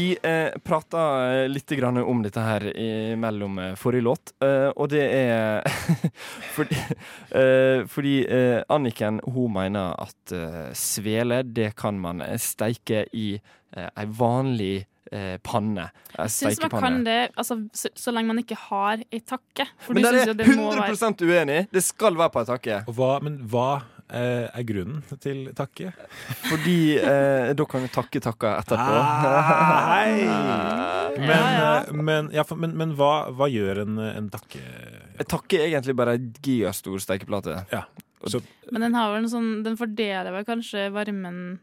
[0.00, 1.00] Vi eh, prata
[1.34, 5.66] eh, litt grann om dette her i, mellom eh, forrige låt, eh, og det er
[6.56, 6.78] fordi,
[7.36, 13.90] eh, fordi eh, Anniken hun mener at eh, svele det kan man steike i eh,
[13.90, 15.90] ei vanlig eh, panne.
[16.16, 19.68] Jeg syns man kan det altså, så, så lenge man ikke har ei takke.
[19.84, 21.62] For Men du der er jeg 100 være uenig.
[21.76, 22.82] Det skal være på ei takke.
[22.88, 23.70] Og hva, men hva
[24.18, 25.92] er grunnen til takke?
[26.48, 28.98] Fordi eh, da kan vi takke takka etterpå.
[28.98, 30.14] Ah, hei!
[31.20, 31.70] Men, Ja, ja.
[31.84, 34.60] eh, men, ja, for, men, men hva, hva gjør en, en takke
[35.28, 37.56] Takke er egentlig bare ei gigastor stekeplate.
[37.74, 37.82] Ja.
[38.30, 41.58] Så, Men den har vel en sånn Den fordeler vel kanskje varmen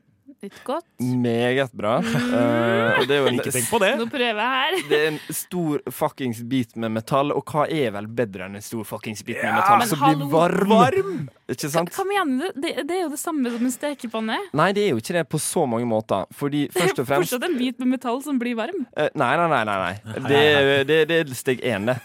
[0.45, 0.85] litt godt?
[1.01, 1.97] Meget bra.
[2.01, 3.89] Eh, og det er jo en, ikke tenk på det!
[3.99, 4.77] Nå prøver jeg her.
[4.89, 8.65] det er en stor fuckings bit med metall, og hva er vel bedre enn en
[8.65, 10.73] stor fuckings bit med metall ja, som blir varm?
[10.73, 11.13] Varm!
[11.49, 11.93] Ikke sant?
[11.95, 12.61] Hva mener du?
[12.65, 14.39] Det, det er jo det samme som en stekepanne.
[14.61, 16.27] Nei, det er jo ikke det på så mange måter.
[16.37, 18.83] Fordi først og fremst Fortsatt en bit med metall som blir varm.
[18.97, 19.63] Uh, Nei, nei, nei.
[19.67, 20.19] nei, nei.
[20.27, 20.43] Det,
[20.89, 21.97] det, det er steg én, det.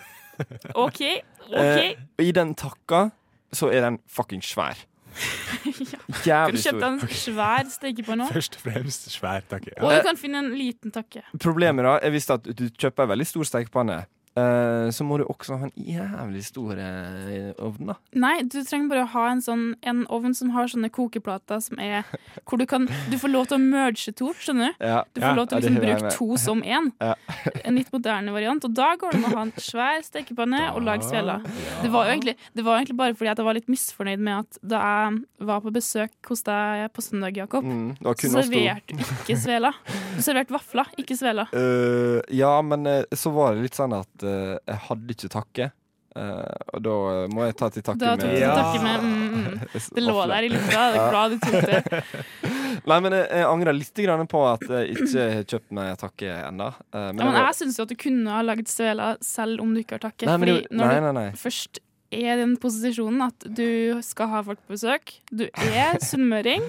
[0.74, 1.02] OK.
[1.50, 1.52] OK.
[1.52, 3.10] Uh, I den takka
[3.52, 4.78] så er den fuckings svær.
[5.92, 5.98] ja.
[5.98, 6.80] Kan du Jævlig kjøpe stor.
[6.80, 8.26] deg en svær stekepanne?
[8.32, 9.74] Først og fremst svær takke.
[9.80, 11.22] Og du kan finne en liten takke.
[11.42, 14.02] Problemet da, er visst at du kjøper en veldig stor stekepanne,
[14.38, 17.96] eh, så må du også ha en jævlig stor eh, ovn, da.
[18.16, 21.80] Nei, du trenger bare å ha en sånn En ovn som har sånne kokeplater som
[21.82, 22.06] er
[22.48, 24.84] Hvor du kan Du får lov til å merge to, skjønner du?
[24.86, 25.02] Ja.
[25.12, 26.90] Du får Ja, lov til å liksom bruke to som én.
[27.02, 27.14] Ja.
[27.66, 28.64] En litt moderne variant.
[28.66, 31.44] Og da går det an å ha en svær stekepanne og lage sveler.
[31.82, 34.80] Det var egentlig, det var egentlig bare fordi jeg var litt misfornøyd med at da
[34.82, 39.76] jeg var på besøk hos deg på søndag, Jakob, Mm, så serverte du ikke sveler.
[40.16, 41.50] Du serverte vafler, ikke sveler.
[41.54, 45.70] Uh, ja, men så var det litt sånn at eh, jeg hadde ikke takke.
[46.12, 46.44] Uh,
[46.76, 49.62] og da eh, må jeg ta til takke Da tok med du med mm, mm.
[49.96, 50.82] Det lå der i lufta.
[50.82, 52.02] Jeg er glad du tok det.
[52.90, 56.34] Nei, men jeg, jeg angrer litt grann på at jeg ikke har kjøpt meg takke
[56.50, 56.68] ennå.
[56.92, 59.72] Eh, Ja, men jeg, jeg syns jo at du kunne ha lagd sveler selv om
[59.72, 60.28] du ikke har takke.
[60.28, 61.80] Nei, Fordi du, når nei, nei, du først
[62.12, 65.46] er i den posisjonen at du skal ha folk på besøk, du
[65.84, 66.64] er sunnmøring,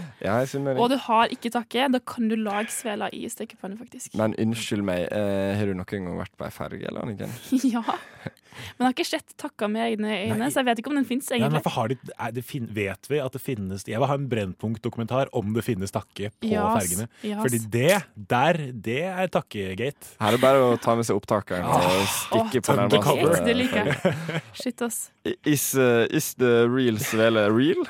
[0.75, 4.15] og du har ikke takke, da kan du lage svela i stekepanne, faktisk.
[4.19, 7.29] Men unnskyld meg, eh, har du noen gang vært på ei ferge, eller noe?
[7.75, 7.83] ja.
[8.53, 11.07] Men jeg har ikke sett takka med egne øyne, så jeg vet ikke om den
[11.09, 11.61] fins, egentlig.
[11.93, 15.93] de, er vet vi at det finnes Jeg vil ha en Brennpunkt-dokumentar om det finnes
[15.93, 17.07] takke på yes, fergene.
[17.23, 17.39] Yes.
[17.43, 20.13] Fordi det der, det er takkegate.
[20.19, 23.39] Her er det bare å ta med seg opptakeren og stikke på den undercover.
[23.43, 24.41] Det liker jeg.
[24.61, 24.99] Shit, ass.
[25.47, 27.85] Is, uh, is the real svele real?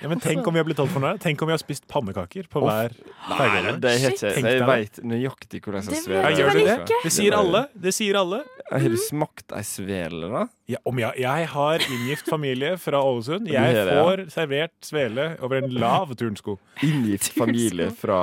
[0.00, 1.18] Ja, men tenk om vi har blitt holdt for noe.
[1.22, 3.74] Tenk om vi har spist pannekaker på hver Nei, ferge.
[3.82, 4.66] det er ikke Tenk jeg.
[4.70, 6.14] Veit nøyaktig hvordan sveler.
[6.14, 6.76] vet Ja, gjør du det?
[7.04, 7.64] Det sier alle.
[7.74, 8.42] Det sier alle.
[8.70, 10.46] Du smakt ei svele, da?
[10.70, 13.48] Ja, om jeg, jeg har inngift familie fra Ålesund.
[13.50, 14.04] Jeg det det, ja.
[14.06, 16.56] får servert svele over en lav turnsko.
[16.86, 18.20] Inngift familie fra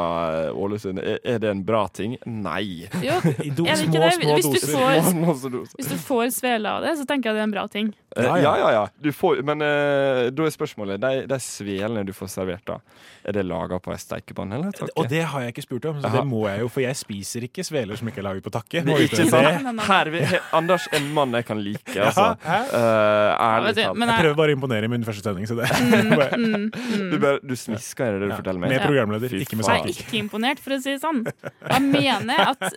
[0.48, 1.02] eh, Ålesund.
[1.04, 2.16] Er, er det en bra ting?
[2.26, 2.88] Nei.
[3.04, 4.14] Jo, I do, små, det?
[4.22, 4.74] små Hvis du doser.
[4.78, 5.76] får, Små- små doser.
[5.82, 7.92] hvis du får svele av det, så tenker jeg det er en bra ting.
[8.16, 8.70] Eh, Ja, Ja, ja.
[9.04, 12.80] ja, får, men uh, da er spørsmålet De, de svelene du får servert, da
[13.28, 14.56] er det laga på ei steikepanne?
[14.56, 14.94] eller takke?
[14.98, 16.22] Og det har jeg ikke spurt om, så Aha.
[16.22, 18.82] det må jeg jo, for jeg spiser ikke sveler som ikke er laget på takke.
[18.88, 19.82] Det er ikke sant?
[19.90, 20.22] Her vi,
[20.56, 22.37] Anders en mann jeg kan like, altså.
[22.46, 23.98] Eh, ærlig talt.
[23.98, 25.68] men Jeg prøver bare å imponere i min første sending, så det
[26.38, 27.12] Mm, mm.
[27.12, 28.70] Du, bare, du smisker, er det du Ja, forteller meg?
[28.76, 29.88] Med programleder, ikke med saker.
[29.90, 31.24] Jeg er ikke imponert, for å si det sånn.
[31.26, 32.68] Jeg mener at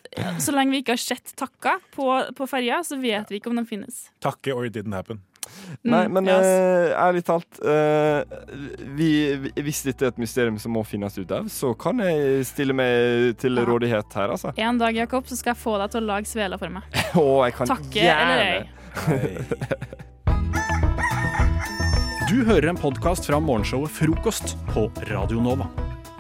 [0.43, 3.57] så lenge vi ikke har sett takka på, på ferja, så vet vi ikke om
[3.61, 4.07] den finnes.
[4.25, 5.21] Takke or it didn't happen.
[5.83, 6.37] Nei, Mm, men yes.
[6.37, 6.47] ass.
[6.47, 8.21] eh, ærlig talt uh,
[8.95, 9.09] vi,
[9.41, 12.77] vi, Hvis dette er et mysterium som må finnes ut av, så kan jeg stille
[12.77, 13.65] meg til Ja.
[13.67, 14.53] rådighet her, altså.
[14.61, 16.83] En dag, Jakob, så skal jeg få deg til å lage sveler for meg.
[17.19, 18.61] oh, jeg kan Takke eller ei.
[22.31, 25.67] Du hører en podkast fra morgenshowet Frokost på Radio Nova.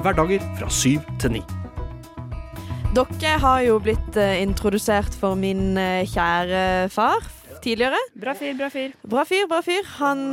[0.02, 1.42] Hverdager fra syv til ni.
[2.96, 7.22] Dere har jo blitt eh, introdusert for min eh, kjære far
[7.62, 8.00] tidligere.
[8.18, 8.90] Bra fyr, bra fyr.
[9.06, 9.86] Bra fyr, bra fyr.
[10.00, 10.24] Han,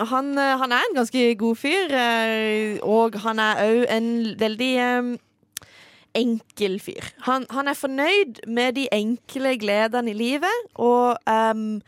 [0.00, 1.92] han, eh, han er en ganske god fyr,
[2.80, 4.72] og han er òg en veldig
[6.16, 7.12] enkel fyr.
[7.28, 11.80] Han, han er fornøyd med de enkle gledene i livet, og um,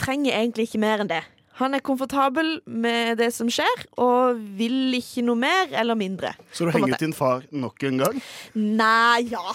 [0.00, 1.24] trenger egentlig ikke mer enn det.
[1.58, 6.30] Han er komfortabel med det som skjer, og vil ikke noe mer eller mindre.
[6.54, 7.00] Så du måte.
[7.02, 8.20] din far nok en gang?
[8.54, 9.42] Nei, ja.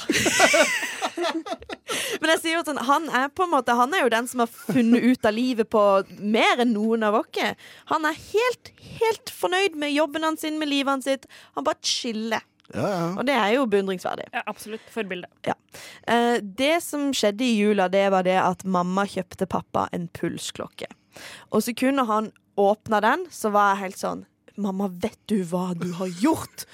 [2.19, 4.41] Men jeg sier jo sånn, han er på en måte Han er jo den som
[4.43, 5.83] har funnet ut av livet på
[6.19, 7.39] mer enn noen av oss.
[7.91, 11.29] Han er helt, helt fornøyd med jobben hans, sin, med livet hans sitt.
[11.55, 12.43] Han bare chiller.
[12.73, 13.07] Ja, ja.
[13.17, 14.27] Og det er jo beundringsverdig.
[14.33, 14.85] Ja, absolutt.
[14.93, 15.29] Forbilde.
[15.47, 15.55] Ja.
[16.09, 20.89] Eh, det som skjedde i jula, det var det at mamma kjøpte pappa en pulsklokke.
[21.53, 25.87] Og sekundet han åpna den, så var jeg helt sånn Mamma, vet du hva du
[25.97, 26.67] har gjort?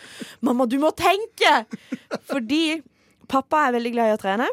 [0.43, 1.61] Mamma, du må tenke!
[2.27, 2.81] Fordi
[3.31, 4.47] pappa er veldig glad i å trene.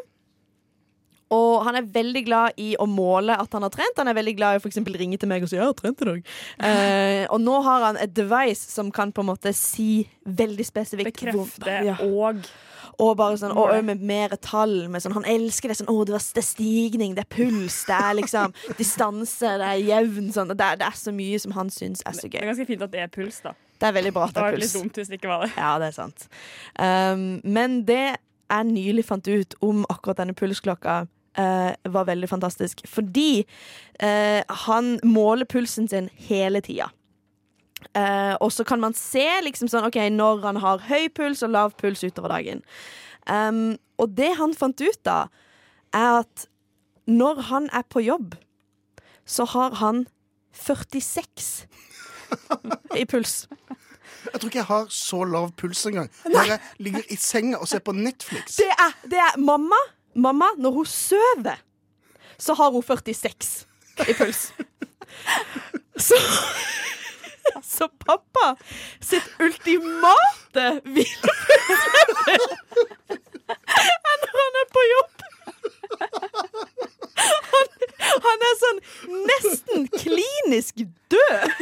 [1.33, 3.99] Og han er veldig glad i å måle at han har trent.
[3.99, 6.01] Han er veldig glad i å for ringe til meg og si 'jeg har trent
[6.01, 6.23] i dag'.
[6.59, 11.13] Eh, og nå har han et device som kan på en måte si veldig spesifikt
[11.13, 11.95] Bekrefte Ja.
[11.99, 12.45] og
[12.99, 14.87] Og bare sånn, og, og med mer tall.
[14.89, 17.85] Med sånn, han elsker det sånn Å, det, var, det er stigning, det er puls,
[17.85, 20.47] det er liksom distanse, det er jevn sånn.
[20.47, 22.39] Det er, det er så mye som han syns er så gøy.
[22.39, 23.53] Det er ganske fint at det er puls, da.
[23.79, 25.45] Det er veldig bra at Det det var er litt dumt hvis det ikke var
[25.45, 25.51] det.
[25.57, 26.27] Ja, det er sant.
[26.79, 28.17] Um, men det
[28.49, 32.83] jeg nylig fant ut om akkurat denne pulsklokka, eh, var veldig fantastisk.
[32.89, 33.45] Fordi
[33.99, 36.89] eh, han måler pulsen sin hele tida.
[37.93, 41.53] Eh, og så kan man se liksom sånn, okay, når han har høy puls og
[41.53, 42.63] lav puls utover dagen.
[43.27, 45.33] Um, og det han fant ut av,
[45.95, 46.47] er at
[47.07, 48.35] når han er på jobb,
[49.27, 50.05] så har han
[50.55, 51.67] 46
[52.95, 53.45] i puls.
[54.27, 56.09] Jeg tror ikke jeg har så lav puls engang.
[56.27, 58.57] Når jeg ligger i senga og ser på Netflix.
[58.59, 59.79] Det er, det er mamma
[60.17, 61.61] mamma, når hun sover,
[62.37, 63.65] så har hun 46
[64.07, 64.49] i puls.
[65.97, 66.17] Så
[67.55, 68.49] Altså, pappa
[69.01, 71.85] sitt ultimate hvilepuls
[73.47, 75.23] når han er på jobb.
[77.53, 77.71] Han,
[78.27, 78.81] han er sånn
[79.31, 81.55] nesten klinisk død.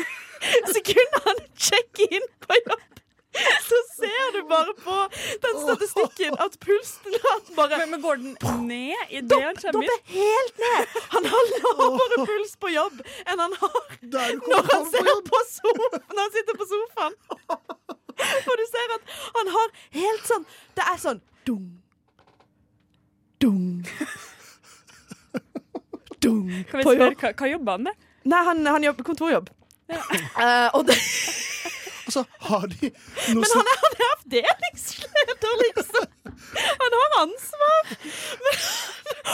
[0.74, 2.95] Så kunne han sjekke inn på jobb.
[3.70, 4.98] så ser du bare på
[5.46, 8.36] den statistikken at pulsen hans bare Men går den
[8.68, 11.00] ned i det han kommer Dopper helt ned!
[11.16, 15.42] Han har lavere puls på jobb enn han har når han, ser på
[16.16, 17.16] når han sitter på sofaen.
[18.16, 20.46] For du ser at han har helt sånn
[20.78, 21.66] Det er sånn dung,
[23.44, 23.84] dung,
[26.24, 28.06] dung Kan vi spørre, hva, hva jobber han med?
[28.26, 29.52] Nei, han, han jobber kontorjobb.
[29.92, 30.96] Eh, og det,
[32.16, 32.90] så har de
[33.36, 36.08] noe men han er, han er avdelingsleder, liksom.
[36.82, 37.82] Han har ansvar.
[38.46, 38.56] Men,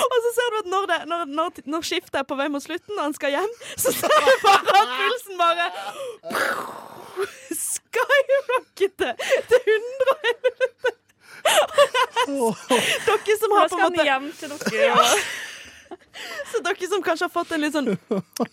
[0.01, 2.63] og så ser du at når, det, når, når, når skiftet er på vei mot
[2.63, 5.67] slutten, og han skal hjem, så ser du bare at pulsen bare
[7.61, 9.09] Skyrockete
[9.51, 10.91] til 111.
[13.07, 14.91] Dere som har på en måte Nå skal han hjem til dere.
[14.97, 15.49] og-
[16.51, 17.93] Så dere som kanskje har fått en litt sånn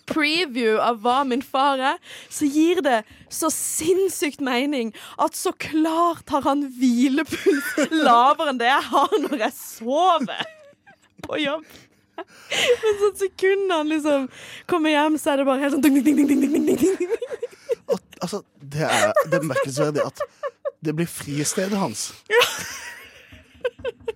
[0.09, 1.97] preview av hva min far er,
[2.31, 3.01] så gir det
[3.33, 9.45] så sinnssykt mening at så klart har han hvilepuls lavere enn det jeg har når
[9.45, 10.47] jeg sover
[11.25, 11.67] på jobb.
[12.19, 14.27] Men sånn sekundet han liksom
[14.69, 17.13] kommer hjem, så er det bare helt sånn ding, ding, ding, ding, ding, ding, ding,
[17.89, 20.23] At, Altså, det er det at
[20.83, 22.09] det blir fristedet hans.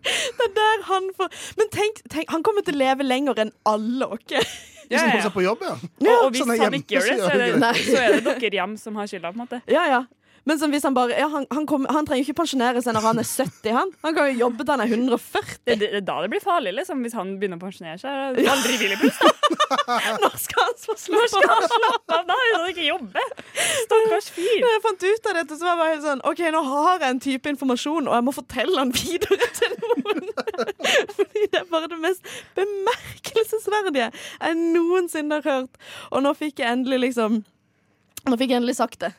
[0.03, 3.53] Det er der han får Men tenk, tenk, han kommer til å leve lenger enn
[3.69, 4.25] alle oss.
[4.27, 5.75] Hvis han kommer seg på jobb, ja.
[5.79, 7.71] Og, og hvis han ikke gjør det, så er det.
[7.87, 9.61] så er det dere hjem som har skylda, på en måte.
[9.71, 10.01] Ja, ja.
[10.49, 13.05] Men sånn, hvis han bare ja, han, han, kom, han trenger ikke pensjonere seg når
[13.05, 13.69] han er 70.
[13.77, 15.53] Han, han kan jo jobbe til han er 140.
[15.63, 17.03] Det, det, da det blir farlig, liksom.
[17.05, 18.35] Hvis han begynner å pensjonere seg.
[18.35, 19.31] det Aldri da.
[20.23, 21.69] Når skal han få Når skal han av?
[21.71, 22.25] slappe av?
[22.27, 23.23] Da er han ikke jobbe.
[23.85, 24.59] Stakkars fyr.
[24.65, 27.05] Når jeg fant ut av dette, så var jeg bare helt sånn OK, nå har
[27.05, 30.27] jeg en type informasjon, og jeg må fortelle han videre til noen.
[31.17, 32.29] Fordi det er bare det mest
[32.59, 35.83] bemerkelsesverdige jeg noensinne har hørt.
[36.11, 37.43] Og nå fikk jeg endelig liksom
[38.29, 39.11] Nå fikk jeg endelig sagt det.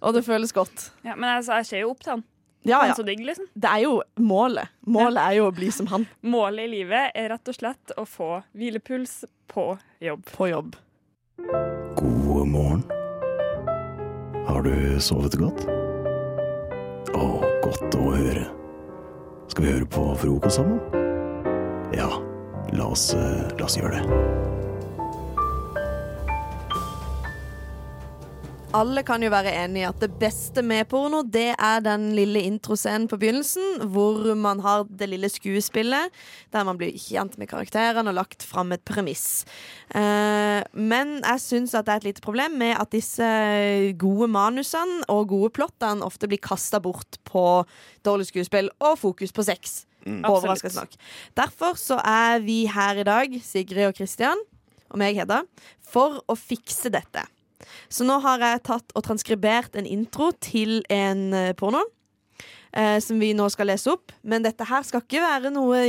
[0.00, 0.90] Og det føles godt.
[1.02, 2.24] Ja, men altså, jeg ser jo opp til han.
[2.66, 2.94] Ja, Han ja.
[2.98, 3.46] så digg, liksom.
[3.54, 4.72] Det er jo målet.
[4.90, 6.06] Målet er jo å bli som han.
[6.26, 9.68] Målet i livet er rett og slett å få hvilepuls på
[10.02, 10.24] jobb.
[10.34, 10.74] På jobb.
[11.98, 12.82] God morgen.
[14.46, 15.66] Har du sovet godt?
[17.14, 17.26] Å,
[17.62, 18.46] godt å høre.
[19.50, 20.82] Skal vi høre på frokost sammen?
[21.94, 22.10] Ja,
[22.74, 24.65] la oss, eh, la oss gjøre det.
[28.76, 32.42] Alle kan jo være enig i at det beste med porno, det er den lille
[32.44, 36.12] introscenen på begynnelsen, hvor man har det lille skuespillet,
[36.52, 39.46] der man blir kjent med karakterene og lagt fram et premiss.
[39.96, 43.30] Eh, men jeg syns at det er et lite problem med at disse
[43.96, 47.46] gode manusene og gode plottene ofte blir kasta bort på
[48.04, 49.86] dårlig skuespill og fokus på sex.
[50.04, 50.20] Mm.
[50.28, 50.98] Overraskende nok.
[51.38, 54.44] Derfor så er vi her i dag, Sigrid og Kristian,
[54.92, 55.46] og meg, Hedda,
[55.80, 57.24] for å fikse dette.
[57.88, 61.84] Så nå har jeg tatt og transkribert en intro til en eh, porno.
[62.76, 64.12] Eh, som vi nå skal lese opp.
[64.20, 65.80] Men dette her skal ikke være noe,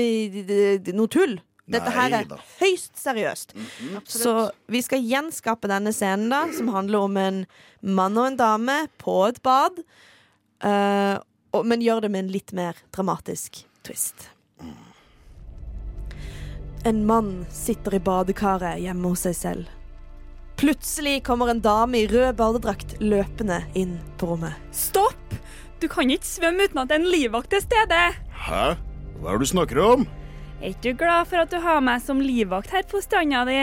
[0.95, 1.35] noe tull.
[1.67, 2.29] Dette her er
[2.61, 3.51] høyst seriøst.
[4.07, 4.35] Så
[4.71, 7.41] vi skal gjenskape denne scenen, da, som handler om en
[7.83, 9.81] mann og en dame på et bad.
[10.63, 11.17] eh,
[11.51, 14.29] og, men gjør det med en litt mer dramatisk twist.
[16.87, 19.76] En mann sitter i badekaret hjemme hos seg selv.
[20.57, 24.57] Plutselig kommer en dame i rød badedrakt løpende inn på rommet.
[24.73, 25.35] Stopp!
[25.77, 27.99] Du kan ikke svømme uten at det er en livvakt til stede.
[28.33, 28.63] Hæ?
[29.21, 30.05] Hva er det du snakker om?
[30.57, 33.57] Er ikke du glad for at du har meg som livvakt her på stranda di?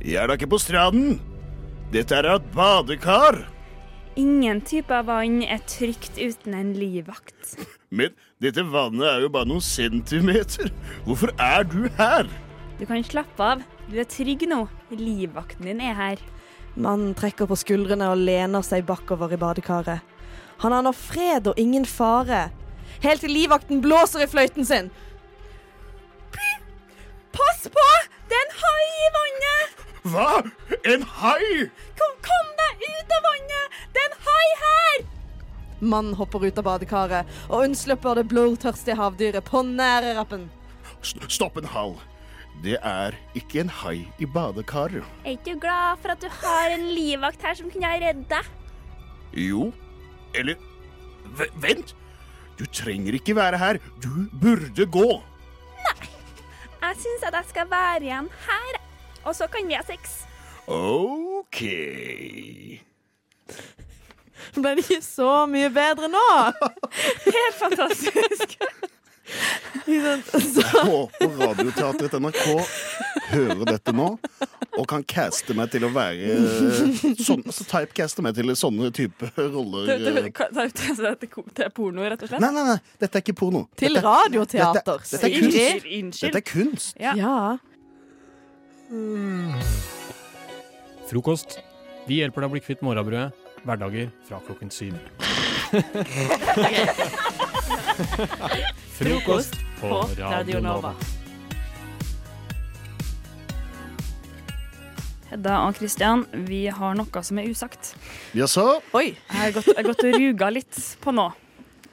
[0.00, 1.18] Jeg er da ikke på stranden.
[1.92, 3.42] Dette er et badekar.
[4.16, 7.52] Ingen type av vann er trygt uten en livvakt.
[8.00, 10.72] Men dette vannet er jo bare noen centimeter.
[11.04, 12.32] Hvorfor er du her?
[12.80, 13.68] Du kan slappe av.
[13.90, 14.64] Du er trygg nå.
[14.94, 16.20] Livvakten din er her.
[16.78, 20.04] Mannen trekker på skuldrene og lener seg bakover i badekaret.
[20.62, 22.50] Han har nå fred og ingen fare.
[23.02, 24.90] Helt til livvakten blåser i fløyten sin.
[27.34, 27.86] Pass på!
[28.30, 29.82] Det er en hai i vannet!
[30.12, 30.28] Hva?
[30.92, 31.66] En hai?
[31.98, 33.80] Kom, kom deg ut av vannet!
[33.94, 35.02] Det er en hai her!
[35.80, 40.46] Mannen hopper ut av badekaret og unnslipper det blodtørstige havdyret på nære rappen.
[41.02, 41.96] Stopp en hal.
[42.60, 45.06] Det er ikke en hai i badekaret.
[45.24, 48.28] Er ikke du glad for at du har en livvakt her som kunne ha reddet
[48.28, 48.50] deg?
[49.48, 49.70] Jo,
[50.34, 50.60] eller
[51.38, 51.94] v Vent!
[52.60, 53.78] Du trenger ikke være her.
[54.02, 55.08] Du burde gå.
[55.86, 56.10] Nei.
[56.82, 58.80] Jeg syns at jeg skal være igjen her,
[59.24, 60.18] og så kan vi ha sex.
[60.68, 61.62] OK.
[64.60, 66.26] Ble det ikke så mye bedre nå?
[67.36, 68.58] Helt fantastisk.
[70.60, 72.44] Jeg håper Radioteatret NRK
[73.30, 74.18] hører dette nå
[74.80, 76.40] og kan caste meg til å være eh,
[77.20, 79.86] sånn, altså typecaste meg til sånne type roller.
[79.90, 79.96] Det,
[81.66, 82.40] er porno, rett og slett?
[82.40, 83.62] Nei, nei, nei, dette er ikke porno.
[83.80, 84.80] Til Dette- radioteater.
[84.80, 86.20] Dette, dette er kunst.
[86.24, 86.88] Dette er kunst.
[87.00, 87.12] Ja.
[91.10, 91.50] Frokost.
[92.08, 93.30] Vi hjelper deg å bli kvitt morrabrødet.
[93.60, 94.94] Hverdager fra klokken syv.
[98.96, 100.94] Frokost på Radio Nova.
[105.30, 107.94] Hedda og Kristian, vi har noe som er usagt.
[108.36, 108.64] Jaså?
[108.98, 109.12] Oi.
[109.14, 111.30] Jeg har gått, jeg har gått og ruga litt på nå.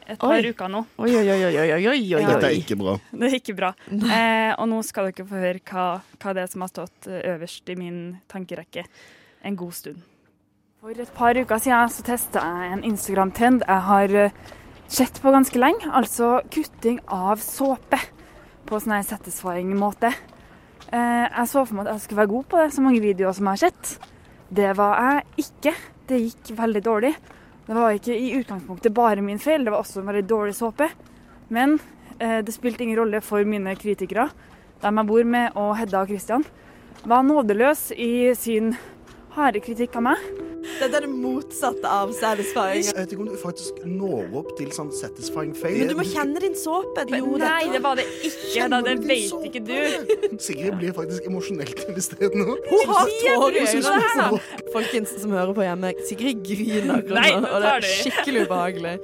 [0.07, 0.51] Et par Oi.
[0.51, 0.83] uker nå.
[1.03, 2.25] Oi, oi, oi, oi, oi, oi, oi.
[2.25, 2.97] Dette er ikke bra.
[3.11, 3.71] Det er ikke bra.
[3.91, 5.87] Eh, og nå skal dere få høre hva,
[6.23, 7.97] hva det er som har stått eh, øverst i min
[8.31, 8.87] tankerekke
[9.47, 9.99] en god stund.
[10.81, 14.39] For et par uker siden så testa jeg en Instagram-trend jeg har eh,
[14.87, 15.91] sett på ganske lenge.
[15.91, 17.99] Altså kutting av såpe
[18.67, 20.11] på sånn her satisfying måte.
[20.91, 23.35] Eh, jeg så for meg at jeg skulle være god på det, så mange videoer
[23.35, 24.11] som jeg har sett.
[24.49, 25.75] Det var jeg ikke.
[26.07, 27.13] Det gikk veldig dårlig.
[27.67, 30.87] Det var ikke i utgangspunktet bare min feil, det var også en veldig dårlig såpe.
[31.51, 31.75] Men
[32.19, 34.29] eh, det spilte ingen rolle for mine kritikere,
[34.83, 36.45] dem jeg bor med, og Hedda og Christian,
[37.07, 38.71] var nådeløs i sin
[39.37, 40.27] harde kritikk av meg.
[40.67, 42.81] Dette er det motsatte av satisfying.
[42.83, 45.77] Jeg vet ikke om du faktisk når opp til sånn satisfying fail.
[45.79, 47.05] Men du må kjenne din såpe.
[47.13, 48.67] Jo, Nei, det var det ikke.
[48.73, 49.77] Da, det vet ikke du.
[50.43, 52.57] Sigrid blir faktisk emosjonelt stede nå.
[52.67, 54.41] Hun har tårer altså.
[54.75, 58.95] Folkens som hører på hjemme, Sigrid griner akkurat og det er skikkelig ubehagelig.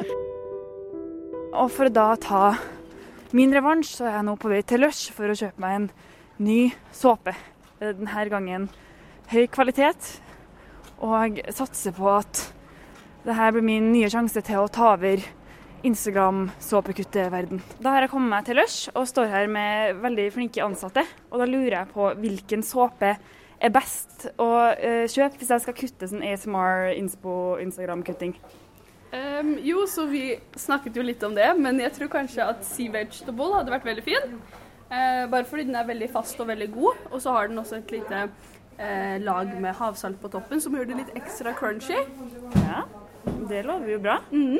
[1.53, 2.45] Og for å da ta
[3.33, 5.87] min revansj, så er jeg nå på vei til Lush for å kjøpe meg en
[6.43, 6.59] ny
[6.93, 7.33] såpe.
[7.81, 8.67] Denne gangen
[9.31, 10.17] høy kvalitet,
[11.03, 12.45] og satser på at
[13.23, 15.23] det her blir min nye sjanse til å ta over
[15.83, 17.61] Instagram-såpekutteverden.
[17.83, 21.03] Da har jeg kommet meg til Lush og står her med veldig flinke ansatte.
[21.31, 23.13] Og da lurer jeg på hvilken såpe
[23.63, 28.35] er best å uh, kjøpe hvis jeg skal kutte sånn ASMR inspo Instagram-kutting.
[29.13, 32.91] Um, jo, så vi snakket jo litt om det, men jeg tror kanskje at Sea
[32.91, 34.35] Vegetable hadde vært veldig fin.
[34.89, 37.79] Uh, bare fordi den er veldig fast og veldig god, og så har den også
[37.79, 38.25] et lite
[38.79, 41.99] eh, lag med havsalt på toppen som gjør det litt ekstra crunchy.
[42.55, 42.83] Ja,
[43.49, 44.19] det lover jo bra.
[44.31, 44.59] Mhm.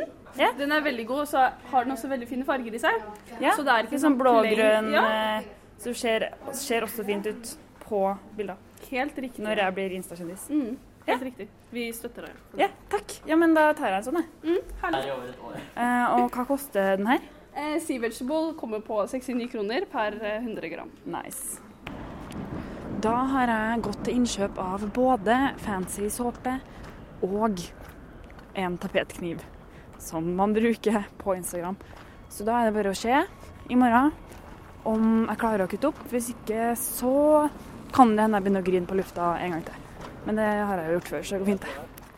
[0.58, 1.42] Den er veldig god, og så
[1.72, 3.04] har den også veldig fine farger i seg.
[3.40, 5.04] Ja, så det er ikke sånn blågrønn, Ja,
[5.38, 5.44] eh,
[5.78, 7.52] som ser, ser også fint ut
[7.84, 8.58] på bilder.
[8.90, 9.44] helt riktig.
[9.46, 10.50] Når jeg blir Insta-kjendis.
[10.50, 10.78] Mm.
[11.06, 11.48] Helt riktig.
[11.72, 12.32] Vi støtter deg.
[12.58, 13.14] Ja, takk.
[13.28, 14.28] Ja, men da tar jeg en sånn, jeg.
[14.44, 15.54] Mm, herlig.
[15.76, 17.20] Eh, og hva koster den her?
[17.56, 20.90] Eh, sea Vegetable kommer på 69 kroner per eh, 100 gram.
[21.06, 21.60] Nice.
[23.04, 26.54] Da har jeg gått til innkjøp av både fancy såpe
[27.26, 27.60] og
[28.56, 29.42] en tapetkniv,
[30.00, 31.76] som man bruker på Instagram.
[32.32, 33.18] Så da er det bare å se
[33.68, 34.14] i morgen
[34.88, 36.00] om jeg klarer å kutte opp.
[36.14, 37.14] Hvis ikke så
[37.92, 40.10] kan det hende jeg begynner å grine på lufta en gang til.
[40.24, 42.10] Men det har jeg jo gjort før, så det går fint, det.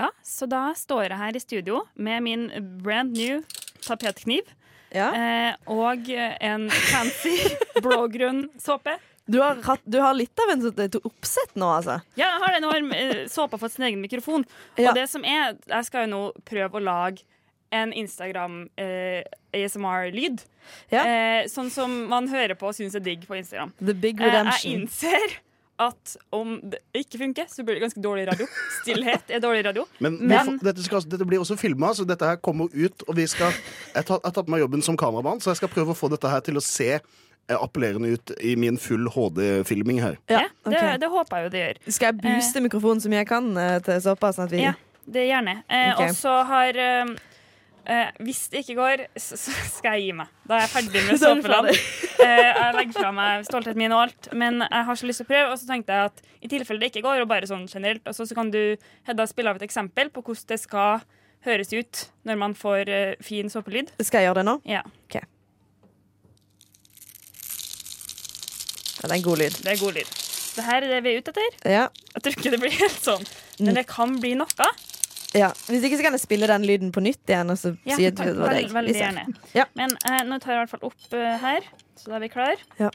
[0.00, 2.48] Ja, så da står jeg her i studio med min
[2.80, 3.44] brand new
[3.84, 4.48] tapetkniv.
[4.94, 7.42] Eh, og en fancy
[7.84, 8.96] blågrønn såpe.
[9.26, 12.00] Du har, hatt, du har litt av en sånn et oppsett nå, altså.
[12.18, 12.58] Ja, jeg har det.
[12.60, 14.44] Nå har såpa fått sin egen mikrofon.
[14.76, 14.90] Ja.
[14.90, 17.24] Og det som er, jeg skal jo nå prøve å lage
[17.74, 19.24] en Instagram eh,
[19.56, 20.44] ASMR-lyd.
[20.92, 23.72] Eh, sånn som man hører på og syns er digg på Instagram.
[23.80, 25.38] The big Eh, jeg innser
[25.82, 28.46] at om det ikke funker, så blir det ganske dårlig radio.
[28.82, 29.88] Stillhet er dårlig radio.
[29.98, 33.02] Men, Men får- dette, skal, dette blir også filma, så dette her kommer ut.
[33.08, 33.50] Og vi skal,
[33.94, 36.44] jeg har tatt meg jobben som kameramann, så jeg skal prøve å få dette her
[36.46, 37.00] til å se
[37.52, 40.16] appellerende ut i min full HD-filming her.
[40.30, 41.80] Ja, det, det håper jeg jo det gjør.
[41.98, 44.40] Skal jeg booste mikrofonen så mye jeg kan eh, til såpass?
[44.40, 44.74] Sånn Ja,
[45.04, 45.58] det gjerne.
[45.68, 46.08] Eh, okay.
[46.08, 47.14] Og så har eh,
[47.84, 50.30] eh, Hvis det ikke går, så, så skal jeg gi meg.
[50.48, 51.68] Da er jeg ferdig med er såpeland.
[51.72, 55.28] eh, jeg legger fra meg stoltheten min og alt, men jeg har så lyst til
[55.28, 55.50] å prøve.
[55.52, 58.16] Og så tenkte jeg at i tilfelle det ikke går, og bare sånn generelt, og
[58.16, 58.62] så, så kan du
[59.08, 61.04] Hedda spille av et eksempel på hvordan det skal
[61.44, 63.92] høres ut når man får eh, fin såpelyd.
[64.00, 64.58] Skal jeg gjøre det nå?
[64.68, 64.80] Ja.
[65.04, 65.20] Ok.
[69.04, 69.56] Ja, det er en god lyd.
[69.60, 70.12] Det er god lyd.
[70.54, 71.56] Det her er det vi er ute etter.
[71.68, 71.82] Ja.
[72.14, 73.24] Jeg tror ikke det blir helt sånn,
[73.60, 74.68] men det kan bli noe.
[75.36, 75.50] ja.
[75.66, 77.50] Hvis ikke så kan jeg spille den lyden på nytt igjen.
[77.52, 78.70] Og så Ja, si at det var deg.
[78.72, 79.26] veldig gjerne.
[79.52, 79.66] Ja.
[79.76, 81.68] Men eh, nå tar jeg i hvert fall opp eh, her,
[82.00, 82.64] så da er vi klar.
[82.80, 82.88] Ja.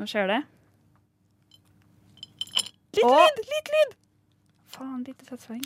[0.00, 0.40] Nå skjer det.
[2.94, 3.42] Litt lyd!
[3.52, 3.94] Litt lyd!
[4.78, 5.62] Faen, lite satisfying.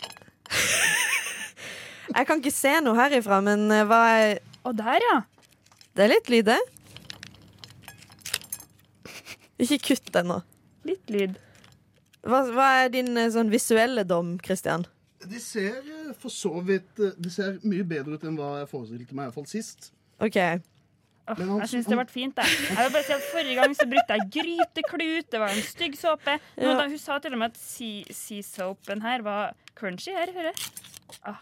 [2.16, 5.18] Jeg kan ikke se noe herifra, men eh, hva er Å, der, ja.
[5.94, 6.58] Det er litt lyd, det.
[9.58, 10.40] Ikke kutt ennå.
[10.88, 11.36] Litt lyd.
[12.28, 14.84] Hva, hva er din eh, sånn visuelle dom, Christian?
[15.26, 18.68] De ser eh, for så vidt eh, De ser mye bedre ut enn hva jeg
[18.70, 19.90] forestilte meg, i hvert fall sist.
[20.22, 20.38] OK.
[21.28, 22.38] Oh, han- jeg syns det ble fint.
[22.40, 22.60] Jeg.
[22.70, 25.98] jeg vil bare si at Forrige gang så brukte jeg gryteklut, det var en stygg
[26.00, 26.38] såpe.
[26.56, 26.76] Nå, Ja.
[26.78, 30.14] da, hun sa til og med at sea- sea-soapen her var crunchy.
[30.16, 30.70] Her, hører jeg.
[31.28, 31.36] Ah,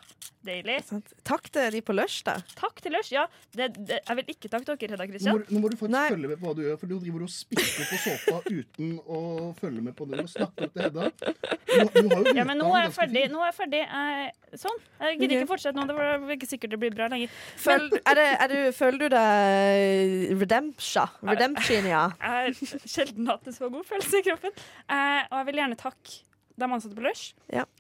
[0.47, 0.79] deilig.
[1.27, 2.37] Takk til de på Lush, da.
[2.59, 3.13] Takk til Lush.
[3.15, 3.27] Ja,
[3.57, 5.43] det, det, jeg vil ikke takke dere, Hedda Nå må, Christian.
[5.43, 7.33] du- nå må du faktisk følge med på hva du gjør, for du driver og
[7.35, 9.21] spikker på såpa uten å
[9.61, 10.25] følge med på det.
[10.27, 11.11] Du snakker til Hedda.
[11.17, 13.25] Du, du har jo Ja, men nå er jeg ferdig.
[13.33, 13.83] Nå er jeg ferdig.
[13.87, 14.79] Eh, sånn.
[15.01, 15.43] Jeg gidder okay.
[15.43, 15.87] ikke fortsette nå.
[15.91, 17.35] Det var ikke sikkert det blir bra lenger.
[17.61, 21.07] Føl, er det, er du, føler du deg redemptia?
[21.27, 22.05] Redemption, ja.
[22.21, 24.57] Jeg har sjelden hatt en så god følelse i kroppen.
[24.87, 26.23] Eh, og jeg vil gjerne takke
[26.57, 27.35] de ansatte på Lush.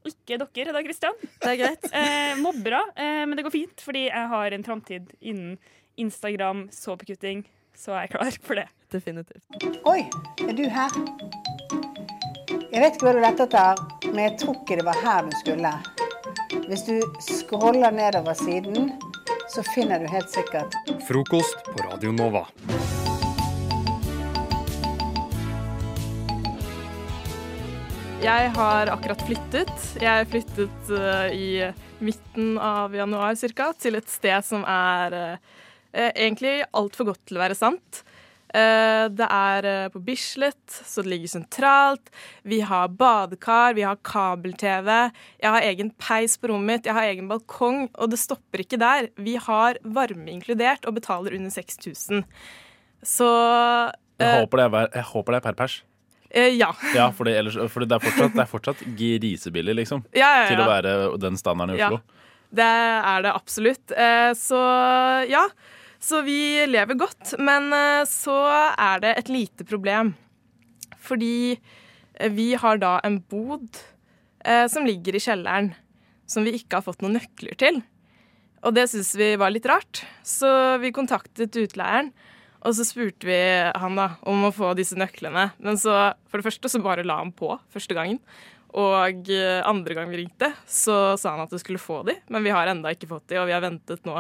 [0.07, 1.16] Ikke dere, da, Christian.
[1.43, 1.91] Det er greit.
[1.97, 5.57] Eh, mobbere, eh, men det går fint, fordi jeg har en framtid innen
[5.97, 7.47] Instagram, såpekutting,
[7.77, 8.66] så er jeg klar for det.
[8.93, 9.45] Definitivt.
[9.89, 10.03] Oi,
[10.45, 10.99] er du her?
[12.72, 15.37] Jeg vet ikke hva du lette etter, men jeg tror ikke det var her du
[15.41, 15.72] skulle.
[16.66, 18.93] Hvis du scroller nedover siden,
[19.55, 20.77] så finner du helt sikkert
[21.09, 22.47] Frokost på Radio Nova.
[28.27, 29.83] Jeg har akkurat flyttet.
[30.03, 31.62] Jeg flyttet uh, i
[32.03, 35.55] midten av januar cirka, til et sted som er uh,
[35.95, 38.03] egentlig altfor godt til å være sant.
[38.51, 42.11] Uh, det er uh, på Bislett, så det ligger sentralt.
[42.43, 44.91] Vi har badekar, vi har kabel-TV.
[45.45, 48.83] Jeg har egen peis på rommet mitt, jeg har egen balkong, og det stopper ikke
[48.83, 49.12] der.
[49.22, 52.27] Vi har varme inkludert og betaler under 6000.
[53.07, 53.35] Så
[54.18, 55.85] Jeg håper det er, jeg håper det er per pers.
[56.37, 56.68] Eh, ja.
[56.95, 60.05] Ja, ellers, fordi det, er fortsatt, det er fortsatt grisebillig, liksom.
[60.16, 62.03] Ja, ja, Til å være den standarden i Ja, Oslo.
[62.61, 63.97] det er det absolutt.
[63.97, 64.61] Eh, Så
[65.32, 65.47] ja,
[65.99, 67.34] så vi lever godt.
[67.39, 68.37] Men eh, så
[68.76, 70.14] er det et lite problem.
[71.03, 73.80] Fordi eh, vi har da en bod
[74.45, 75.72] eh, som ligger i kjelleren,
[76.26, 77.82] som vi ikke har fått noen nøkler til.
[78.66, 80.49] Og det syns vi var litt rart, så
[80.82, 82.11] vi kontaktet utleieren.
[82.67, 83.39] Og så spurte vi
[83.79, 85.49] han da om å få disse nøklene.
[85.62, 85.95] Men så,
[86.27, 88.19] for det første så bare la han på første gangen.
[88.77, 92.45] Og eh, andre gang vi ringte, så sa han at du skulle få de, men
[92.45, 94.19] vi har enda ikke fått de, og vi har ventet nå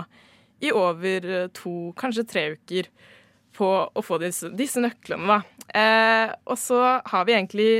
[0.64, 2.88] i over eh, to, kanskje tre uker
[3.56, 5.66] på å få disse, disse nøklene, da.
[5.76, 7.70] Eh, og så har vi egentlig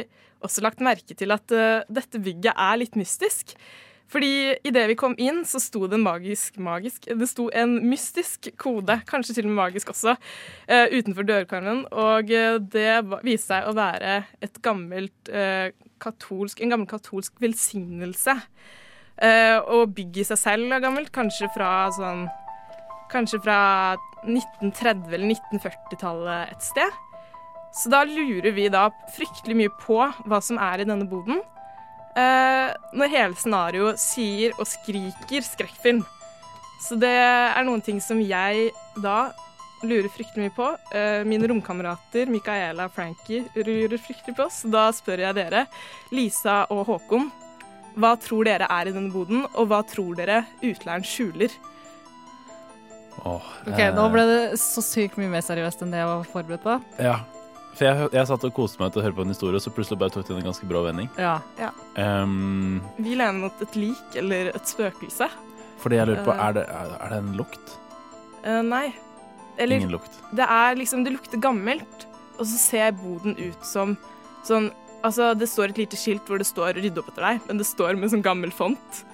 [0.44, 3.54] også lagt merke til at uh, dette bygget er litt mystisk.
[4.12, 8.52] Fordi idet vi kom inn, så sto det en magisk magisk Det sto en mystisk
[8.60, 10.14] kode, kanskje til og med magisk også,
[10.70, 11.84] uh, utenfor dørkarmen.
[11.90, 18.36] Og eh, det viste seg å være et gammelt uh, katolsk, en gammel katolsk velsignelse.
[19.16, 22.26] Uh, og bygget i seg selv er gammelt, kanskje fra sånn
[23.06, 23.94] Kanskje fra
[24.26, 26.96] 1930- eller 1940-tallet et sted.
[27.70, 31.38] Så da lurer vi da fryktelig mye på hva som er i denne boden.
[32.16, 36.04] Eh, når hele scenarioet sier og skriker skrekkfilm.
[36.80, 38.70] Så det er noen ting som jeg
[39.02, 39.32] da
[39.84, 40.68] lurer fryktelig mye på.
[40.92, 45.66] Uh, mine romkamerater Micaela og Frankie lurer fryktelig på, så da spør jeg dere,
[46.14, 47.28] Lisa og Håkon,
[48.00, 51.52] hva tror dere er i denne boden, og hva tror dere utleieren skjuler?
[53.24, 56.28] Oh, Ok, eh, Nå ble det så sykt mye mer seriøst enn det jeg var
[56.32, 56.76] forberedt på.
[57.00, 57.16] Ja.
[57.76, 59.72] For jeg, jeg satt og koste meg til å høre på en historie, og så
[59.74, 61.10] plutselig bare tok det en ganske brå vending.
[61.20, 61.34] Ja.
[61.60, 61.70] Ja.
[62.00, 65.28] Um, Vi lener mot et lik eller et spøkelse.
[65.82, 66.46] fordi jeg lurer på, Eh.
[66.48, 67.74] er det, er, er det en lukt?
[68.46, 68.94] Uh, nei.
[69.58, 70.12] Eller, Ingen lukt.
[70.36, 72.06] Det er liksom, det lukter gammelt,
[72.38, 73.96] og så ser boden ut som
[74.44, 74.70] sånn
[75.04, 77.66] Altså, det står et lite skilt hvor det står 'rydd opp etter deg', men det
[77.68, 79.04] står med sånn gammel font.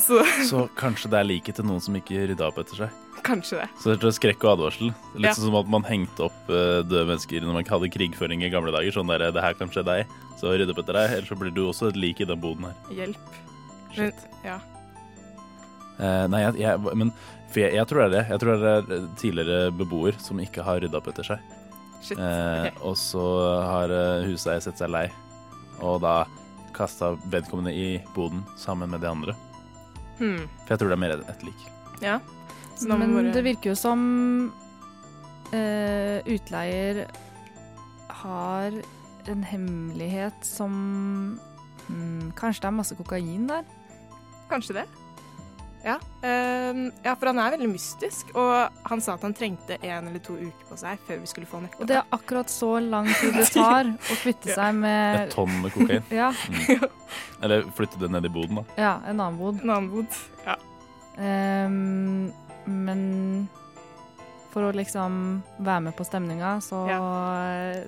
[0.00, 2.90] Så Så kanskje det er liket til noen som ikke rydda opp etter seg?
[3.24, 3.68] Kanskje det.
[3.82, 4.90] Så det er skrekk og advarsel.
[5.14, 5.32] Litt Ja.
[5.36, 8.72] sånn som at man hengte opp eh, døde mennesker når man hadde krigføring i gamle
[8.74, 8.92] dager.
[8.94, 10.06] Sånn der, det her kan skje deg,
[10.40, 12.64] så rydd opp etter deg, ellers så blir du også et lik i den boden
[12.70, 12.74] her.
[12.94, 13.38] Hjelp.
[13.96, 14.12] Men,
[14.44, 14.58] ja.
[15.98, 17.10] Uh, nei, jeg, jeg, men
[17.50, 18.24] for jeg, jeg tror det er det.
[18.30, 21.38] Jeg tror det er tidligere beboer som ikke har rydda opp etter seg.
[22.02, 22.70] Shit, Okay.
[22.70, 23.24] Uh, Og så
[23.66, 23.90] har
[24.28, 25.08] huseier sett seg lei,
[25.82, 26.20] og da
[26.76, 29.34] kasta vedkommende i boden sammen med de andre.
[30.20, 30.44] Hmm.
[30.66, 31.64] For jeg tror det er mer et lik.
[32.02, 32.20] Ja.
[32.78, 34.52] Så Men bare- det virker jo som
[35.52, 37.06] uh, utleier
[38.22, 38.72] har
[39.28, 40.72] en hemmelighet som
[41.90, 43.66] um, Kanskje det er masse kokain der?
[44.48, 44.86] Kanskje det.
[45.84, 45.94] Ja.
[46.24, 50.18] Uh, ja, for han er veldig mystisk, og han sa at han trengte en eller
[50.24, 51.84] to uker på seg før vi skulle få nøkkelen.
[51.84, 55.54] Og det er akkurat så lang tid det tar å kvitte seg med Et tonn
[55.62, 56.02] med kokain.
[56.22, 56.32] Ja.
[56.50, 56.88] Mm.
[57.46, 58.64] Eller flytte det ned i boden, da.
[58.80, 59.62] Ja, en annen bod.
[59.62, 60.56] En annen bod, ja.
[61.18, 62.28] Ehm,
[62.68, 63.48] men
[64.52, 65.18] for å liksom
[65.58, 67.00] være med på stemninga, så ja.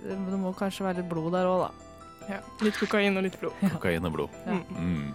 [0.05, 1.91] det må kanskje være litt blod der òg, da.
[2.31, 2.39] Ja.
[2.62, 3.57] Litt kokain og litt blod.
[3.74, 4.41] Kokain og blod.
[4.47, 4.59] Ja.
[4.76, 5.11] Mm.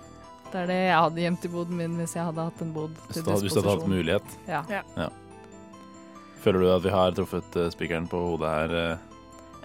[0.51, 2.93] Det er det jeg hadde gjemt i boden min hvis jeg hadde hatt en bod
[2.95, 3.43] til disposisjon.
[3.43, 4.35] hvis du hadde hatt mulighet.
[4.47, 4.61] Ja.
[4.95, 5.09] Ja.
[6.45, 8.75] Føler du at vi har truffet eh, spikeren på hodet her?
[8.79, 9.15] eh?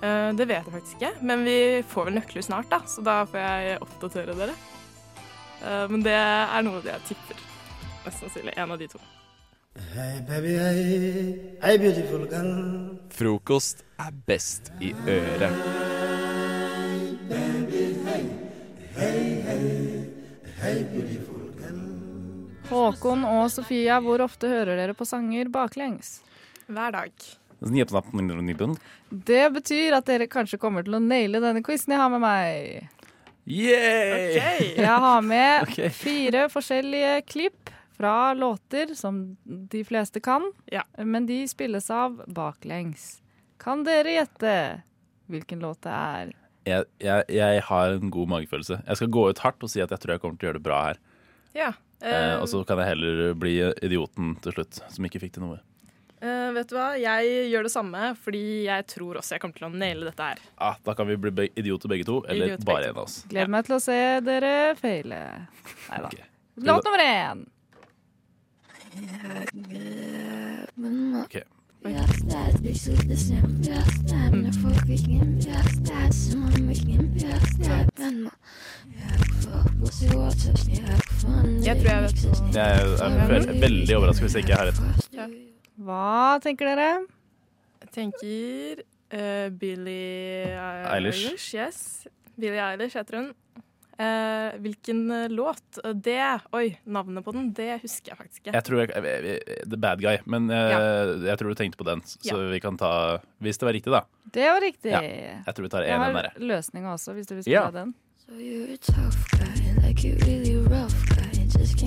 [0.01, 3.21] Eh, det vet jeg faktisk ikke, men vi får vel nøkler snart, da, så da
[3.29, 4.57] får jeg oppdatere dere.
[5.61, 7.41] Uh, men det er noe jeg tipper.
[8.07, 9.01] Mest sannsynlig en av de to.
[9.79, 12.99] Hey baby, hey, hey beautiful girl.
[13.15, 15.55] Frokost er best i øret.
[22.71, 26.17] Håkon og Sofia, hvor ofte hører dere på sanger baklengs?
[26.67, 27.13] Hver dag.
[29.11, 32.91] Det betyr at dere kanskje kommer til å naile denne quizen jeg har med meg.
[33.47, 34.35] Yay!
[34.77, 35.71] Jeg har med
[36.05, 37.60] fire forskjellige klipp
[38.01, 40.47] fra låter som de fleste kan,
[40.97, 43.19] men de spilles av baklengs.
[43.61, 44.53] Kan dere gjette
[45.29, 46.33] hvilken låt det er?
[46.65, 48.81] Jeg, jeg, jeg har en god magefølelse.
[48.87, 50.61] Jeg skal gå ut hardt og si at jeg tror jeg kommer til å gjøre
[50.61, 51.03] det bra her.
[51.57, 51.69] Ja.
[52.01, 55.61] Eh, og så kan jeg heller bli idioten til slutt, som ikke fikk til noe.
[56.21, 59.69] Uh, vet du hva, jeg gjør det samme, fordi jeg tror også jeg kommer til
[59.69, 60.43] å naile dette her.
[60.57, 63.07] Ah, da kan vi bli be idioter begge to, eller Idioter bare én en av
[63.07, 63.23] oss.
[63.29, 65.23] Gleder meg til å se dere feile.
[65.89, 66.13] Nei da.
[66.61, 67.47] Låt nummer én.
[81.61, 84.81] Jeg tror jeg vet hva- Jeg er veldig overrasket hvis jeg ikke har rett.
[85.15, 85.27] Ja.
[85.81, 86.89] Hva tenker dere?
[87.85, 88.83] Jeg tenker
[89.13, 91.25] uh, Billie Eilish.
[91.29, 91.55] Eilish.
[91.55, 91.81] Yes.
[92.41, 93.31] Billie Eilish heter hun.
[94.01, 95.79] Eh, hvilken eh, låt?
[95.85, 96.17] Eh, Det
[96.57, 98.55] Oi, navnet på den, det husker jeg faktisk ikke.
[98.57, 101.85] Jeg tror jeg, jeg, jeg, The Bad Guy, men jeg, jeg tror du tenkte på
[101.91, 102.01] den.
[102.09, 102.39] Så Ja.
[102.49, 104.03] vi kan ta Hvis det var riktig, da.
[104.33, 104.91] Det var riktig.
[104.95, 106.31] Ja, jeg tror vi tar en én dere.
[106.31, 107.67] Jeg har løsninga også, hvis du vil Ja.
[107.69, 107.95] spille den.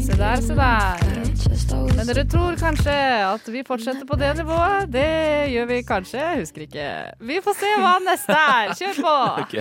[0.03, 1.95] Se der, se der.
[1.95, 2.93] Men dere tror kanskje
[3.29, 4.89] at vi fortsetter på det nivået?
[4.91, 5.05] Det
[5.53, 6.87] gjør vi kanskje, jeg husker ikke.
[7.23, 8.73] Vi får se hva neste er.
[8.75, 9.13] Kjør på!
[9.45, 9.55] Ok.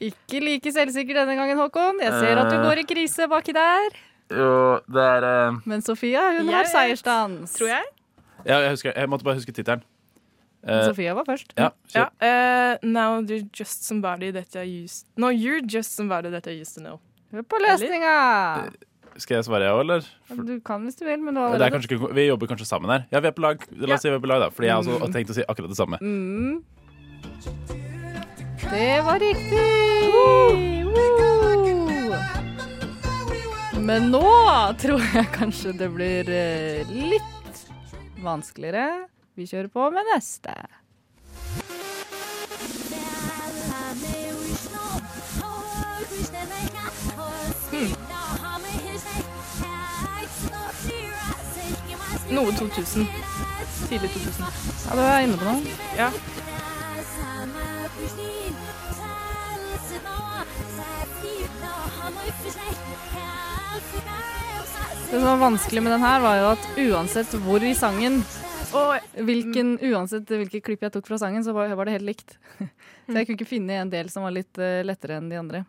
[0.00, 2.00] Ikke like selvsikker denne gangen, Håkon.
[2.00, 2.62] Jeg ser at du Eh.
[2.64, 3.90] går i krise baki der.
[4.30, 6.72] Jo, det er eh, Men Sofia, hun Jeg har vet.
[6.72, 7.52] seiersdans.
[7.58, 7.84] Tror jeg.
[8.46, 9.82] ja, jeg, husker, jeg måtte bare huske tittelen.
[10.66, 11.52] Eh, Sofia var først.
[11.58, 12.04] Ja, Ja.
[12.04, 12.10] kjør.
[12.22, 16.74] eh, now you're just somebody that I used No, you're just somebody that I used
[16.74, 17.00] to know.
[17.32, 18.70] Hør på løsninga!
[19.18, 20.00] Skal jeg svare jeg òg, eller?
[20.46, 22.46] Du kan hvis du vil, men du har Det er allerede kanskje ikke, vi jobber
[22.46, 23.06] kanskje sammen her.
[23.12, 23.58] Ja, vi er på lag.
[23.76, 24.48] La oss si vi er på lag, da.
[24.50, 25.12] Fordi jeg har også Mm.
[25.12, 25.98] tenkt å si akkurat det samme.
[26.00, 27.89] Mm.
[28.62, 29.90] Det var riktig!
[33.80, 34.26] Men nå
[34.78, 37.62] tror jeg kanskje det blir eh, litt
[38.22, 39.08] vanskeligere.
[39.34, 40.54] Vi kjører på med neste.
[52.30, 53.08] Noe 2000.
[53.88, 54.44] Tidlig 2000.
[54.86, 55.74] Ja, du er inne på noe.
[55.98, 56.10] Ja.
[65.10, 68.20] Det som var vanskelig med den her, var jo at uansett hvor i sangen
[69.18, 72.36] hvilken, Uansett hvilket klipp jeg tok fra sangen, så var, det helt likt.
[73.10, 75.64] Så jeg kunne ikke finne en del som var litt eh, lettere enn de andre.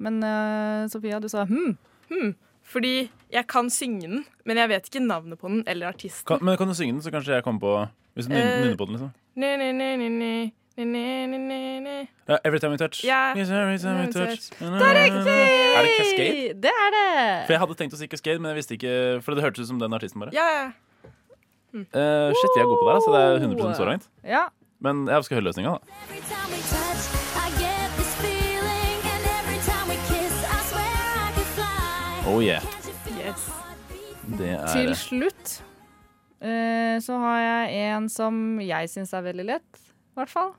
[0.00, 1.74] Men uh, Sofia, du sa hm.
[2.08, 2.32] Hmm.
[2.64, 2.94] Fordi
[3.34, 6.24] jeg kan synge den, men jeg vet ikke navnet på den eller artisten.
[6.32, 7.74] Kan, men kan du synge den, så kanskje jeg kommer på
[8.16, 9.12] Hvis du nynner Eh, på den, liksom.
[9.36, 10.32] Ne, ne, ne, ne, ne,
[10.76, 11.96] ne, ne, ne, ne, ne.
[12.28, 13.04] Ja, every time we touch.
[13.04, 13.32] Ja.
[13.36, 14.50] Yes, every time we touch.
[14.58, 15.36] Det er riktig!
[15.76, 16.54] Er det Cascade?
[16.62, 17.46] Det er det!
[17.46, 19.70] For jeg hadde tenkt å si Cascade, men jeg visste ikke For det hørtes ut
[19.72, 20.34] som den artisten bare.
[20.36, 20.66] Ja, ja.
[21.76, 24.08] Uh, shit, vi er gode på det her, så det er 100 så langt.
[24.24, 24.46] Ja.
[24.80, 25.80] Men jeg skal høre løsninga, da.
[32.26, 32.62] Oh yeah.
[33.14, 33.48] Yes.
[34.38, 35.52] Det er Til slutt
[36.42, 40.50] uh, så har jeg en som jeg syns er veldig lett, i hvert fall.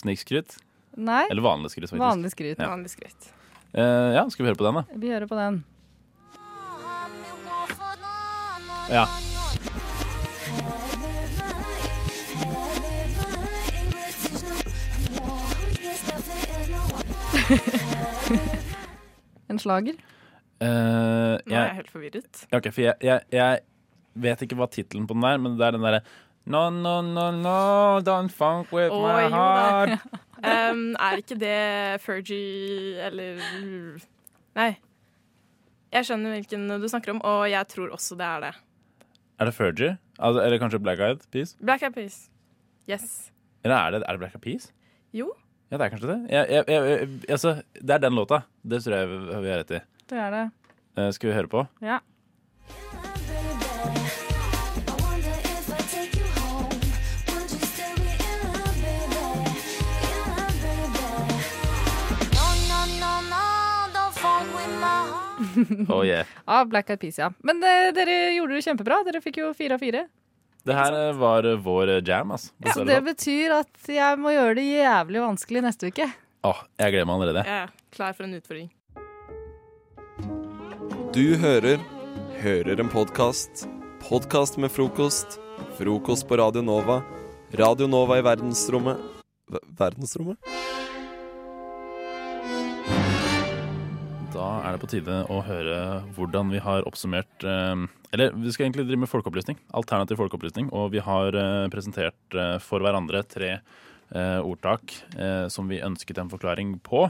[0.00, 0.56] Snikskryt.
[0.98, 1.24] Nei.
[1.30, 2.02] Eller vanlig skryt, faktisk.
[2.02, 2.58] Vanlig skryt.
[2.58, 2.70] Ja.
[2.72, 3.30] Vanlig skryt.
[3.72, 5.00] Eh, ja, skal vi høre på den, da?
[5.04, 5.62] Vi hører på den.
[8.90, 9.06] Ja.
[19.50, 19.96] En slager.
[20.60, 22.42] Eh, Nå er jeg helt forvirret.
[22.50, 23.62] Ja, Ok, for jeg, jeg, jeg
[24.26, 26.02] vet ikke hva tittelen på den er, men det er den derre
[26.50, 30.00] No, no, no, no, don't funk with oh, my heart.
[30.42, 33.38] um, er ikke det Fergie eller
[34.58, 34.72] Nei.
[35.94, 38.52] Jeg skjønner hvilken du snakker om, og jeg tror også det er det.
[39.38, 39.92] Er det Fergie?
[40.18, 41.54] Altså, eller kanskje Black Eyed Peas?
[41.62, 42.18] Black Eyed Peas.
[42.90, 43.30] Yes.
[43.62, 44.72] Eller er det, er det Black Eyed Peas?
[45.14, 45.30] Jo.
[45.70, 46.20] Ja, det er kanskje det.
[46.34, 48.42] Jeg, jeg, jeg, jeg, altså, det er den låta.
[48.66, 49.84] Det tror jeg vi vi har rett i.
[50.10, 50.46] Det er det.
[50.98, 51.66] Eh, skal vi høre på?
[51.86, 52.02] Ja.
[65.94, 66.26] Oh yeah.
[66.46, 67.30] Av Black Eyed Peas, ja.
[67.46, 69.00] Men eh, dere gjorde det kjempebra.
[69.06, 70.06] Dere fikk jo fire av fire.
[70.66, 72.50] Det her eh, var eh, vår eh, jam, altså.
[72.64, 76.10] Ja, så det betyr at jeg må gjøre det jævlig vanskelig neste uke.
[76.48, 77.44] Åh, jeg gleder meg allerede.
[77.48, 78.70] Jeg er klar for en utfordring.
[81.14, 81.80] Du hører
[82.40, 83.66] Hører en podkast.
[84.00, 85.36] Podkast med frokost.
[85.76, 87.00] Frokost på Radio Nova.
[87.58, 88.96] Radio Nova i verdensrommet
[89.50, 90.38] Ver- Verdensrommet?
[94.40, 95.78] Da er det på tide å høre
[96.16, 97.82] hvordan vi har oppsummert eh,
[98.14, 99.58] Eller vi skal egentlig drive med folkeopplysning.
[99.76, 100.70] Alternativ folkeopplysning.
[100.72, 103.58] Og vi har eh, presentert eh, for hverandre tre
[104.10, 104.90] ordtak
[105.54, 107.04] som vi ønsket en forklaring på.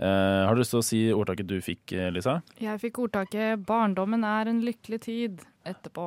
[0.00, 2.38] Har du lyst til å si ordtaket du fikk, Lisa?
[2.56, 6.06] Jeg fikk ordtaket 'barndommen er en lykkelig tid' etterpå.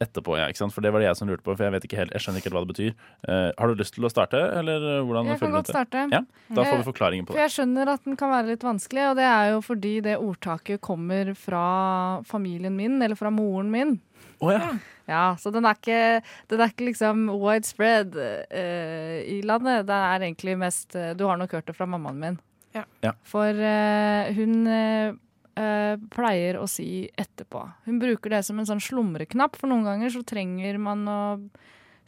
[0.00, 0.46] Etterpå, ja.
[0.48, 0.72] ikke sant?
[0.72, 2.40] For det var det jeg som lurte på, for jeg vet ikke helt, jeg skjønner
[2.40, 2.92] ikke helt hva det betyr.
[3.28, 5.68] Uh, har du lyst til å starte, eller eh, hvordan Jeg kan føler du godt
[5.68, 5.74] det?
[5.74, 6.04] starte.
[6.14, 7.36] Ja, Da får Eh, vi forklaringen på det.
[7.36, 10.16] For jeg skjønner at den kan være litt vanskelig, og det er jo fordi det
[10.16, 11.64] ordtaket kommer fra
[12.24, 13.98] familien min, eller fra moren min.
[14.40, 14.72] Oh, ja.
[15.10, 16.22] Ja, så den er ikke,
[16.52, 19.88] den er ikke liksom widespread uh, i landet.
[19.88, 22.36] Det er egentlig mest eh, Du har nok hørt det fra mammaen min.
[22.76, 22.84] Ja.
[23.02, 23.10] Ja.
[23.26, 24.68] For uh, hun
[25.60, 27.62] eh, pleier å si etterpå.
[27.86, 31.20] Hun bruker det som en sånn slumreknapp, for noen ganger så trenger man å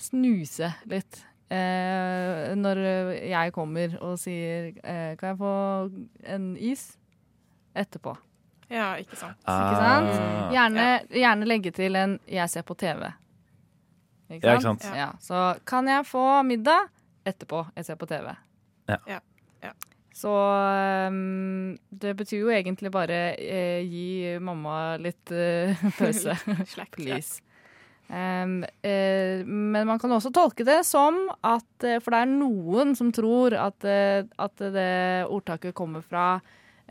[0.00, 1.22] snuse litt.
[1.53, 2.80] Eh, når
[3.28, 5.55] jeg kommer og sier eh, 'kan jeg få
[6.24, 6.96] en is?'
[7.76, 8.16] etterpå.
[8.72, 9.36] Ja, ikke sant.
[9.44, 9.61] Ah.
[9.61, 10.53] Ikke sant?
[10.55, 13.12] Gjerne, gjerne legge til en 'jeg ser på TV'.
[14.30, 14.84] Ikke Ja, ikke sant.
[14.96, 16.88] Ja, så kan jeg få middag
[17.26, 18.34] etterpå jeg ser på TV.
[18.88, 18.96] Ja.
[19.07, 19.18] Ja.
[20.13, 20.33] Så
[21.09, 26.37] um, det betyr jo egentlig bare uh, gi mamma litt uh, pause.
[26.93, 27.41] Please.
[28.13, 32.93] Um, eh, men man kan også tolke det som at eh, For det er noen
[32.99, 34.91] som tror at, at det
[35.33, 36.43] ordtaket kommer fra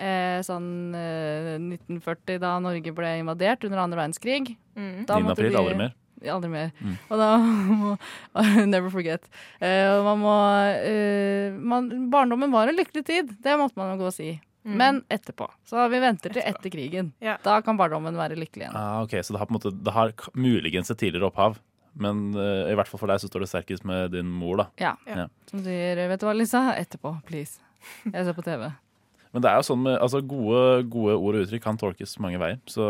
[0.02, 4.56] eh, sånn eh, 1940, da Norge ble invadert under andre verdenskrig.
[4.74, 5.34] Da 9.
[5.36, 5.94] april, aldri mer.
[6.30, 6.70] Aldri mer.
[6.78, 6.96] Mm.
[7.10, 7.30] Og da
[7.82, 7.96] må
[8.74, 9.26] Never forget.
[9.62, 10.36] Uh, man må
[10.84, 14.36] uh, man, Barndommen var en lykkelig tid, det måtte man jo gå og si.
[14.62, 14.76] Mm.
[14.78, 15.48] Men etterpå.
[15.66, 17.10] Så vi venter til etter krigen.
[17.18, 18.78] Da kan barndommen være lykkelig igjen.
[18.78, 21.58] Ah, ok, Så det har på en måte Det har muligens et tidligere opphav,
[21.98, 24.70] men uh, i hvert fall for deg så står det sterkest med din mor, da.
[24.80, 24.94] Ja.
[25.10, 25.28] Ja.
[25.50, 27.58] Som sier 'vet du hva, Lisa, etterpå, please'.
[28.06, 28.70] Jeg ser på TV.
[29.34, 32.40] Men det er jo sånn med altså gode, gode ord og uttrykk kan tolkes mange
[32.42, 32.60] veier.
[32.68, 32.84] Så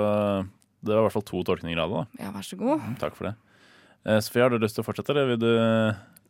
[0.82, 2.02] det var i hvert fall to tolkninger av det.
[2.02, 2.24] da.
[2.26, 2.82] Ja, vær så god.
[2.82, 3.36] Mm, Takk for det.
[4.06, 5.52] Eh, Sofie, har du lyst til å fortsette, eller vil du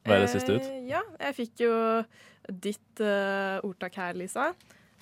[0.09, 0.67] være siste ut?
[0.67, 1.73] Eh, ja, jeg fikk jo
[2.51, 4.51] ditt uh, ordtak her, Lisa.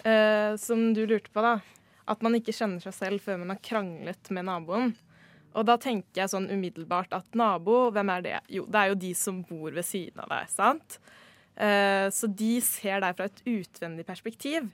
[0.05, 1.57] uh, som du lurte på, da.
[2.09, 4.93] At man ikke kjenner seg selv før man har kranglet med naboen.
[5.57, 8.35] Og da tenker jeg sånn umiddelbart at nabo, hvem er det?
[8.53, 10.99] Jo, det er jo de som bor ved siden av deg, sant?
[11.57, 14.69] Uh, så de ser deg fra et utvendig perspektiv.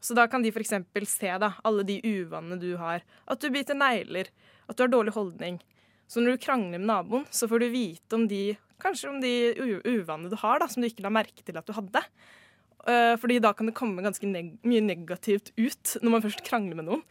[0.00, 0.74] Så da kan de f.eks.
[1.10, 3.02] se da, alle de uvanene du har.
[3.26, 4.30] At du biter negler,
[4.68, 5.58] at du har dårlig holdning.
[6.08, 9.32] Så når du krangler med naboen, så får du vite om de kanskje om de
[9.84, 12.04] uvanene du har, da, som du ikke la merke til at du hadde.
[12.88, 16.78] Eh, fordi da kan det komme ganske neg mye negativt ut når man først krangler
[16.78, 17.02] med noen.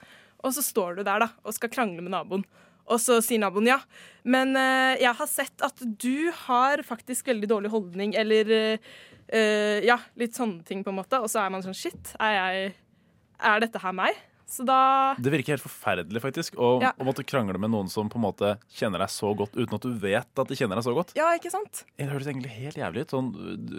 [0.46, 2.46] Og så står du der da, og skal krangle med naboen.
[2.88, 3.80] Og så sier naboen ja,
[4.28, 8.88] men eh, jeg har sett at du har faktisk veldig dårlig holdning, eller eh,
[9.28, 11.20] eh, ja, litt sånne ting på en måte.
[11.20, 12.74] Og så er man sånn shit, er, jeg,
[13.52, 14.16] er dette her meg?
[14.48, 16.94] Så da Det virker helt forferdelig, faktisk, å, Ja.
[16.96, 19.84] å måtte krangle med noen som på en måte kjenner deg så godt, uten at
[19.84, 21.12] du vet at de kjenner deg så godt.
[21.20, 21.84] Ja, ikke sant?
[22.00, 23.12] Det høres egentlig helt jævlig ut.
[23.12, 23.34] Sånn,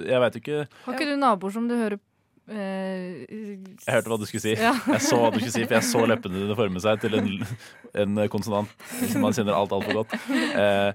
[0.05, 1.97] jeg veit ikke Har ikke du naboer som du hører
[2.49, 4.55] Jeg hørte hva du skulle si.
[4.59, 4.73] Ja.
[4.95, 7.29] Jeg så hva du skulle si, for jeg så leppene dine forme seg til en,
[8.05, 8.73] en konsonant
[9.13, 10.17] som man kjenner alt altfor godt.
[10.33, 10.91] Eh,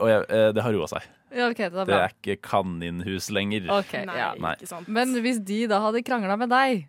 [0.00, 1.08] og jeg, eh, det har roa seg.
[1.30, 1.98] Ja, okay, det er Det bra.
[2.08, 3.68] er ikke kaninhus lenger.
[3.80, 4.32] Ok, ja.
[4.42, 4.56] Nei.
[4.90, 6.88] Men hvis de da hadde krangla med deg,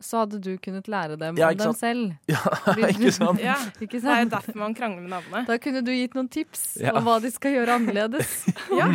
[0.00, 2.14] så hadde du kunnet lære dem Ja, om dem selv.
[2.32, 2.40] Ja,
[2.88, 3.40] ikke sant?
[3.44, 5.44] Ja, ikke Det er jo derfor man krangler med navnet.
[5.50, 6.94] Da kunne du gitt noen tips Ja.
[6.96, 8.46] om hva de skal gjøre annerledes.
[8.78, 8.86] Ja.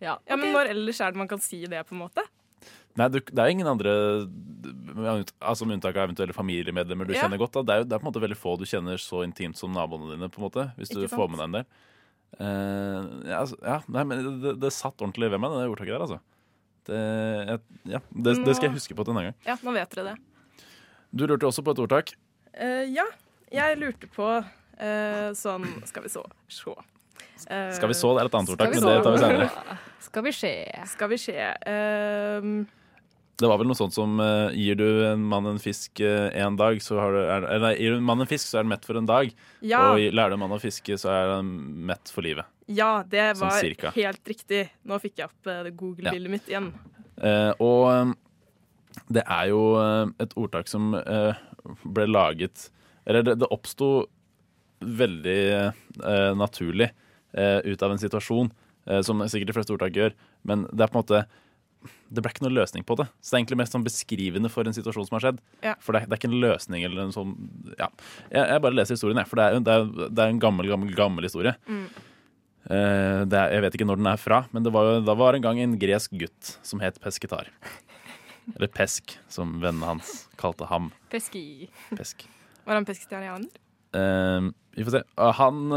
[0.00, 2.24] Ja, Ja, men når ellers er det man kan si det, på en måte?
[2.98, 3.92] Nei, du, det er ingen andre
[5.40, 7.22] altså Med unntak av eventuelle familiemedlemmer du Ja.
[7.22, 7.54] kjenner godt.
[7.54, 7.62] Da.
[7.62, 9.72] Det, er jo, det er på en måte veldig få du kjenner så intimt som
[9.72, 10.28] naboene dine.
[10.28, 11.14] på en måte Hvis du sant?
[11.14, 11.66] får med deg en del.
[12.40, 16.04] Uh, ja, altså, ja, nei, men det, det satt ordentlig ved meg, det ordtaket der.
[16.04, 16.20] altså
[16.86, 17.00] det,
[17.50, 17.60] jeg,
[17.90, 19.34] ja, det, det skal jeg huske på til en gang.
[19.46, 20.64] Ja, nå vet dere det.
[21.10, 22.14] Du lurte også på et ordtak.
[22.54, 23.04] Uh, ja,
[23.50, 26.74] jeg lurte på uh, sånn Skal vi så se.
[27.50, 28.12] Uh, Skal vi så?
[28.14, 29.78] Det er et annet ordtak, men det tar vi senere.
[30.10, 30.52] Skal vi se.
[30.90, 31.36] Skal vi se.
[31.70, 32.54] Ehm,
[33.40, 36.80] Det var vel noe sånt som uh, gir du en mann en fisk én dag,
[36.84, 38.72] så har du er, eller, nei, Gir du en mann en fisk, så er den
[38.74, 39.30] mett for en dag.
[39.64, 39.80] Ja.
[39.94, 41.52] Og lærer du en mann å fiske, så er han
[41.88, 42.48] mett for livet.
[42.68, 43.92] ja, det Sånn var cirka.
[43.96, 44.66] helt riktig.
[44.84, 46.68] Nå fikk jeg opp uh, Google-bildet mitt igjen.
[47.60, 48.12] Og um,
[49.12, 49.62] det er jo
[50.22, 50.94] et ordtak som
[51.84, 52.70] ble laget
[53.04, 54.06] Eller det, det oppsto
[54.80, 55.42] veldig
[56.40, 56.88] naturlig
[57.36, 58.48] ut av en situasjon,
[59.04, 60.16] som sikkert de fleste ordtak gjør,
[60.48, 61.20] men det er på en måte
[62.10, 63.06] det ble ikke noen løsning på det.
[63.20, 65.42] Så det er egentlig mest sånn beskrivende for en situasjon som har skjedd.
[65.64, 65.74] Ja.
[65.80, 67.34] For det det er ikke en løsning eller en sånn
[67.78, 67.88] Ja.
[68.28, 69.30] Jeg, jeg bare leser historien, jeg.
[69.30, 71.54] For det er, det er, det er en gammel, gammel, gammel historie.
[71.70, 71.86] Mm.
[72.70, 75.34] Uh, det er, jeg vet ikke når den er fra, men det var, da var
[75.34, 77.48] en gang en gresk gutt som het Pesketar.
[78.56, 80.90] Eller Pesk, som vennene hans kalte ham.
[81.12, 81.70] Peski.
[81.94, 82.26] Pesk.
[82.66, 83.50] Var han pesketarianer?
[83.96, 85.02] Uh, vi får se.
[85.18, 85.72] Uh, Han,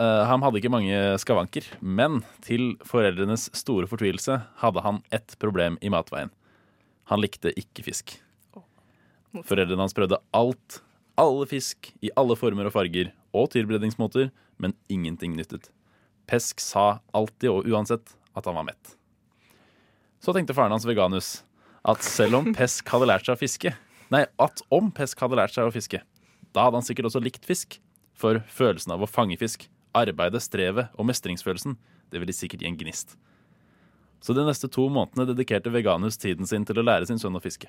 [0.00, 5.78] eh, han hadde ikke mange skavanker, men til foreldrenes store fortvilelse hadde han ett problem
[5.84, 6.32] i matveien.
[7.12, 8.16] Han likte ikke fisk.
[9.44, 10.80] Foreldrene hans prøvde alt,
[11.20, 14.30] alle fisk i alle former og farger og tilberedningsmåter,
[14.62, 15.70] men ingenting nyttet.
[16.30, 18.94] Pesk sa alltid og uansett at han var mett.
[20.22, 21.42] Så tenkte faren hans Veganus
[21.84, 23.74] at selv om Pesk hadde lært seg å fiske
[24.12, 26.00] Nei, at om Pesk hadde lært seg å fiske,
[26.54, 27.78] da hadde han sikkert også likt fisk.
[28.14, 29.64] For følelsen av å fange fisk,
[29.96, 31.78] arbeidet, strevet og mestringsfølelsen,
[32.10, 33.16] det ville sikkert gi en gnist.
[34.24, 37.42] Så de neste to månedene dedikerte Veganus tiden sin til å lære sin sønn å
[37.44, 37.68] fiske.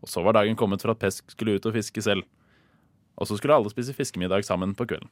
[0.00, 2.24] Og så var dagen kommet for at Pesk skulle ut og fiske selv.
[3.18, 5.10] Og så skulle alle spise fiskemiddag sammen på kvelden.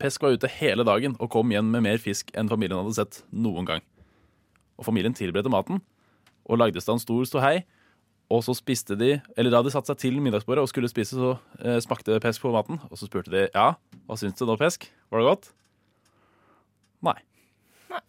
[0.00, 3.22] Pesk var ute hele dagen og kom igjen med mer fisk enn familien hadde sett
[3.30, 3.84] noen gang.
[4.80, 5.82] Og familien tilberedte maten
[6.48, 7.62] og lagde stand stor ståhei.
[8.30, 11.32] Og så spiste de, eller da de satte seg til middagsbordet og skulle spise, så
[11.64, 12.78] eh, smakte Pesk på maten.
[12.86, 13.72] Og så spurte de ja,
[14.06, 14.86] hva syns du nå, Pesk?
[15.10, 15.50] Var det godt?
[17.08, 17.16] Nei.
[17.90, 18.04] Nei.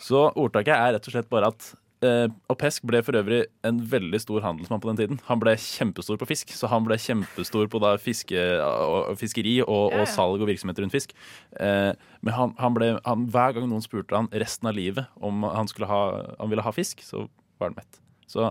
[0.00, 1.66] Så ordtaket er rett og slett bare at
[2.06, 5.20] eh, Og Pesk ble for øvrig en veldig stor handelsmann på den tiden.
[5.28, 9.90] Han ble kjempestor på fisk, så han ble kjempestor på da fiske, og, fiskeri og,
[9.92, 10.06] Ja, ja.
[10.06, 11.12] og salg og virksomhet rundt fisk.
[11.60, 11.92] Eh,
[12.24, 15.68] men han, han ble, han, hver gang noen spurte han resten av livet om han,
[15.92, 16.02] ha,
[16.40, 17.26] han ville ha fisk, så
[17.60, 18.00] var han mett.
[18.30, 18.48] Så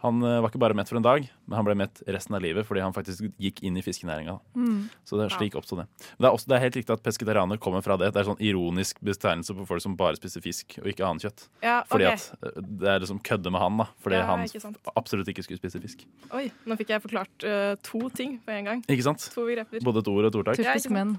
[0.00, 2.40] han eh, var ikke bare mett for en dag, men han ble mett resten av
[2.40, 4.38] livet fordi han faktisk gikk inn i fiskenæringa.
[4.56, 4.78] Mm.
[5.04, 5.86] Så det er slik oppstod det.
[6.14, 8.08] Men det er, også, det er helt riktig at pesketarianer kommer fra det.
[8.14, 11.44] Det er sånn ironisk betegnelse på folk som bare spiser fisk og ikke annet kjøtt.
[11.64, 12.16] Ja, Fordi ok.
[12.16, 13.88] at eh, det er liksom kødde med han, da.
[14.00, 16.06] Fordi Ja, han ikke absolutt ikke skulle spise fisk.
[16.36, 18.84] Oi, nå fikk jeg forklart uh, to ting på en gang.
[18.88, 19.26] Ikke sant?
[19.34, 19.84] To begreper.
[19.84, 20.60] Både et ord og et ordtak.
[20.62, 21.18] Typisk menn.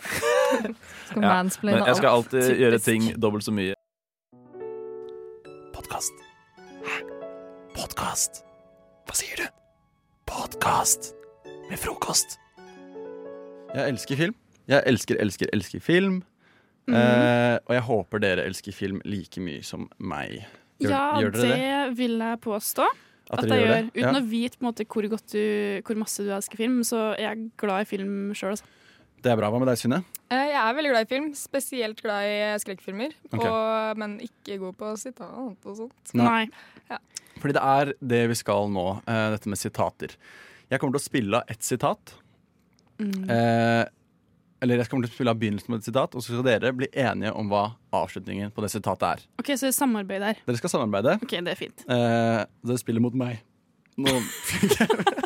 [0.00, 2.60] Skal Ja, mansplaine Men jeg skal alltid Typisk.
[2.64, 3.76] gjøre ting dobbelt så mye.
[5.76, 6.26] Podkast.
[6.80, 7.09] Hæ?
[7.80, 8.42] Podkast?
[9.08, 9.44] Hva sier du?
[10.28, 11.14] Podkast
[11.70, 12.34] med frokost.
[13.72, 14.34] Jeg elsker film.
[14.68, 16.18] Jeg elsker, elsker, elsker film.
[16.90, 16.92] Mm.
[16.98, 20.42] eh, og jeg håper dere elsker film like mye som meg.
[20.82, 21.96] Gjør, ja, gjør dere det, det?
[22.02, 22.88] vil jeg påstå.
[23.30, 23.72] At At, jeg gjør gjør.
[23.72, 23.94] det?
[23.96, 24.12] Uten Ja.
[24.20, 27.22] å vite på en måte, hvor, godt du, hvor masse du elsker film, så er
[27.30, 28.58] jeg glad i film sjøl.
[28.58, 28.68] Altså.
[29.24, 29.48] Det er bra.
[29.54, 30.02] Hva med deg, Synne?
[30.28, 33.16] Eh, Jeg er veldig glad i film, spesielt glad i skrekkfilmer.
[33.32, 33.94] Okay.
[33.96, 36.14] Men ikke god på sitat og sånt.
[36.20, 36.44] Nei.
[36.92, 36.98] Ja.
[37.40, 40.16] Fordi det er det vi skal nå, eh, dette med sitater.
[40.70, 42.14] Jeg kommer til å spille av ett sitat.
[43.00, 43.24] Mm.
[43.32, 43.84] Eh,
[44.60, 46.72] eller jeg kommer til å spille av begynnelsen med et sitat, og så skal dere
[46.76, 47.62] bli enige om hva
[47.96, 49.22] avslutningen på det sitatet er.
[49.40, 50.42] OK, så det er samarbeid der.
[50.46, 51.16] Dere skal samarbeide.
[51.24, 51.86] OK, det er fint.
[51.88, 53.40] Eh, dere spiller mot meg.
[54.00, 54.12] Nå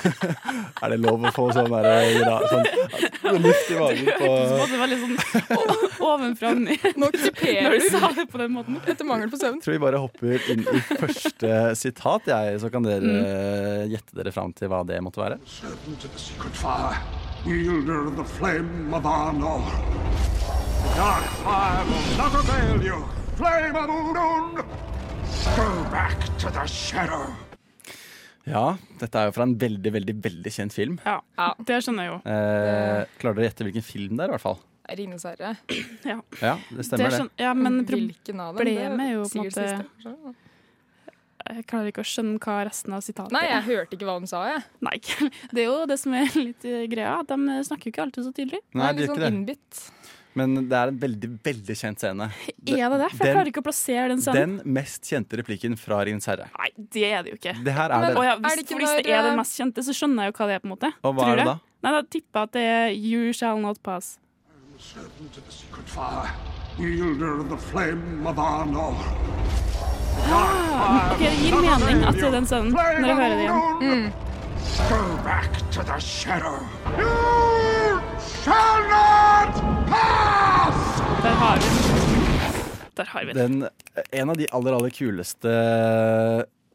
[0.82, 1.86] Er det lov å få sånn der,
[2.24, 4.30] gra- sånn luft i magen på
[4.70, 5.16] Det var litt sånn
[6.10, 6.86] ovenfra og ned.
[7.00, 8.78] Nå kuperer du sa det på den måten.
[8.88, 9.60] Etter mangel på søvn.
[9.64, 13.90] tror vi bare hopper inn i første sitat, jeg, så kan dere Mm.
[13.92, 15.38] gjette dere fram til hva det måtte være.
[17.46, 19.62] Wielder of the flame of Arnor.
[20.82, 22.98] The dark fire will not avail you,
[23.36, 24.64] flame of Udun!
[25.56, 27.32] Go back to the shadow.
[28.50, 28.64] Ja,
[29.00, 30.98] dette er jo fra en veldig, veldig, veldig kjent film.
[31.06, 31.20] Ja,
[31.66, 32.18] det skjønner jeg jo.
[32.34, 34.60] Eh, klarer dere å gjette hvilken film det er, i hvert fall?
[34.90, 35.54] Ringenes herre.
[36.10, 36.18] Ja.
[36.42, 37.18] Ja, det stemmer det.
[37.20, 38.62] skjønner- ja, men Hvilken av dem?
[38.64, 40.34] Problemet er jo på en måte siste.
[41.50, 43.34] Jeg klarer ikke å skjønne hva resten av sitatet er.
[43.34, 43.64] Nei, jeg er.
[43.66, 44.60] hørte ikke hva hun sa, jeg.
[44.86, 44.98] Nei.
[45.54, 47.14] Det er jo det som er litt greia.
[47.26, 48.60] De snakker jo ikke alltid så tydelig.
[48.76, 49.30] Nei, de gjør sånn ikke det.
[49.34, 49.80] innbitt.
[50.38, 52.28] Men det er en veldig, veldig kjent scene.
[52.70, 53.08] Er det det?
[53.16, 54.58] For jeg klarer ikke å plassere den scenen.
[54.60, 56.46] Den mest kjente replikken fra Ringens herre.
[56.54, 57.54] Nei, det er det jo ikke.
[57.66, 58.26] Det her er Men, det.
[58.28, 60.32] Ja, hvis, Er det ikke hvis det er den eh, mest kjente, så skjønner jeg
[60.32, 60.62] jo hva det er.
[60.62, 61.56] på en måte Og hva Tror er det da?
[61.80, 64.18] Nei, Da tipper jeg at det er You shall not pass.
[70.30, 73.62] Ah, Det gir mening at det er den scenen når jeg hører det igjen.
[73.80, 74.29] Udun!
[74.88, 76.58] Go back to the shadow.
[78.44, 79.54] shall not
[79.88, 81.00] pass!
[81.22, 82.96] Der har vi den.
[82.96, 83.60] Der har vi den.
[83.60, 83.68] Den,
[84.12, 85.54] en av de aller, aller kuleste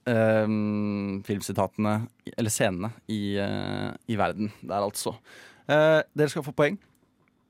[0.09, 1.95] um, filmsitatene,
[2.37, 5.15] eller scenene, i, uh, i verden der, altså.
[5.69, 6.79] Uh, dere skal få poeng.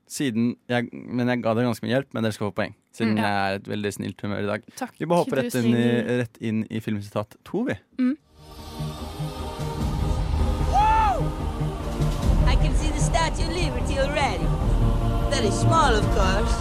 [0.08, 2.76] Siden jeg, men jeg ga dere ganske mye hjelp, men dere skal få poeng.
[2.94, 3.22] Siden Mm.
[3.24, 4.62] jeg er et veldig snilt humør i dag.
[4.78, 5.88] Takk, vi bare hopper rett inn, i,
[6.22, 7.76] rett inn i filmsitat to, vi.
[8.00, 8.14] I
[13.36, 14.46] Statue of Liberty already.
[15.30, 16.54] Very small, of course.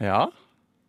[0.00, 0.20] Ja.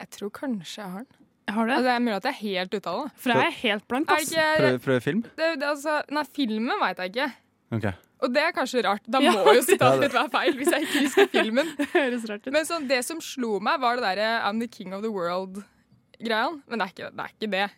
[0.01, 1.17] Jeg tror kanskje jeg har den.
[1.51, 1.71] Har du?
[1.73, 3.11] Altså, det er mulig at jeg er helt ute av det.
[3.23, 4.29] For jeg er helt blank, Er ass.
[4.29, 5.21] det ikke- Prøv, prøv film.
[5.23, 7.31] Det, det, altså, nei, filmen veit jeg ikke.
[7.71, 7.85] Ok.
[8.21, 9.01] Og det er kanskje rart.
[9.09, 9.31] Da Ja.
[9.31, 11.65] må jo sitatet mitt være feil, hvis jeg ikke husker filmen.
[11.97, 12.53] Høres rart ut.
[12.53, 16.61] Men sånn, det som slo meg, var det derre I'm the king of the world-greia.
[16.69, 17.19] Men det er ikke det.
[17.19, 17.69] Er ikke det.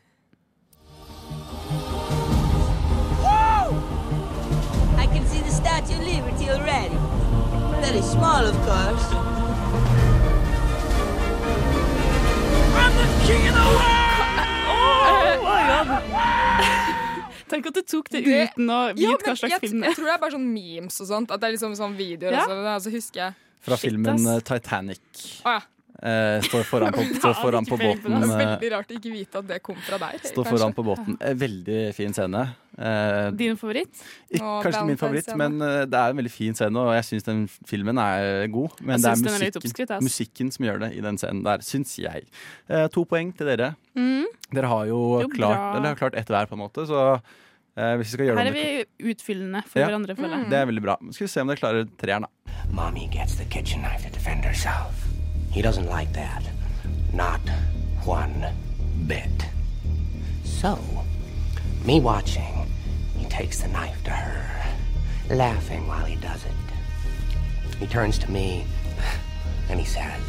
[6.43, 9.05] Statue of Very small, of course.
[12.75, 13.61] I'm the king of the
[14.67, 15.87] Oh my God.
[17.49, 19.85] Tenk at du tok det, Det- uten å vite Ja, hva slags jeg, film det
[19.87, 19.95] jeg er.
[19.95, 21.31] tror det er bare sånn memes og sånt.
[21.31, 22.43] At det er liksom sånn videoer Ja.
[22.43, 22.75] og sånn.
[22.75, 24.25] Og så husker jeg Fra Shit, filmen ass.
[24.27, 24.99] eh, Titanic.
[25.45, 25.61] Å ja.
[26.03, 28.11] Eh, står foran på, står foran på båten.
[28.11, 30.17] Det er eh, veldig rart å ikke vite at det kom fra deg.
[30.19, 30.51] Står kanskje.
[30.51, 31.15] foran på båten.
[31.23, 32.41] Eh, Veldig fin scene.
[32.73, 33.91] Uh, Din favoritt?
[34.33, 37.05] Ikke, kanskje ikke min favoritt, men uh, det er en veldig fin scene, og jeg
[37.05, 38.73] syns den filmen er god.
[38.81, 41.43] Men Jeg det er musikken, er litt musikken, musikken som gjør det i den scenen
[41.45, 42.25] der, syns jeg.
[42.67, 43.71] Eh, to poeng til dere.
[43.93, 44.25] Mm.
[44.57, 47.93] Dere har jo, Jo, klart, eller har klart ett hver, på en måte, så eh,
[48.01, 49.91] hvis vi skal gjøre Her er vi utfyllende for Ja.
[49.91, 50.49] hverandre, føler jeg.
[50.49, 50.97] Det er veldig bra.
[51.13, 52.61] Skal vi se om dere klarer treeren, da.
[52.73, 55.12] Mommy gets the kitchen knife to defend herself.
[55.53, 56.43] He doesn't like that.
[57.13, 57.41] Not
[58.05, 58.45] one
[59.05, 59.45] bit.
[60.43, 60.79] So,
[61.85, 62.65] me watching,
[63.15, 64.65] he takes the knife to her,
[65.29, 67.77] laughing while he does it.
[67.79, 68.65] He turns to me
[69.69, 70.23] and he says,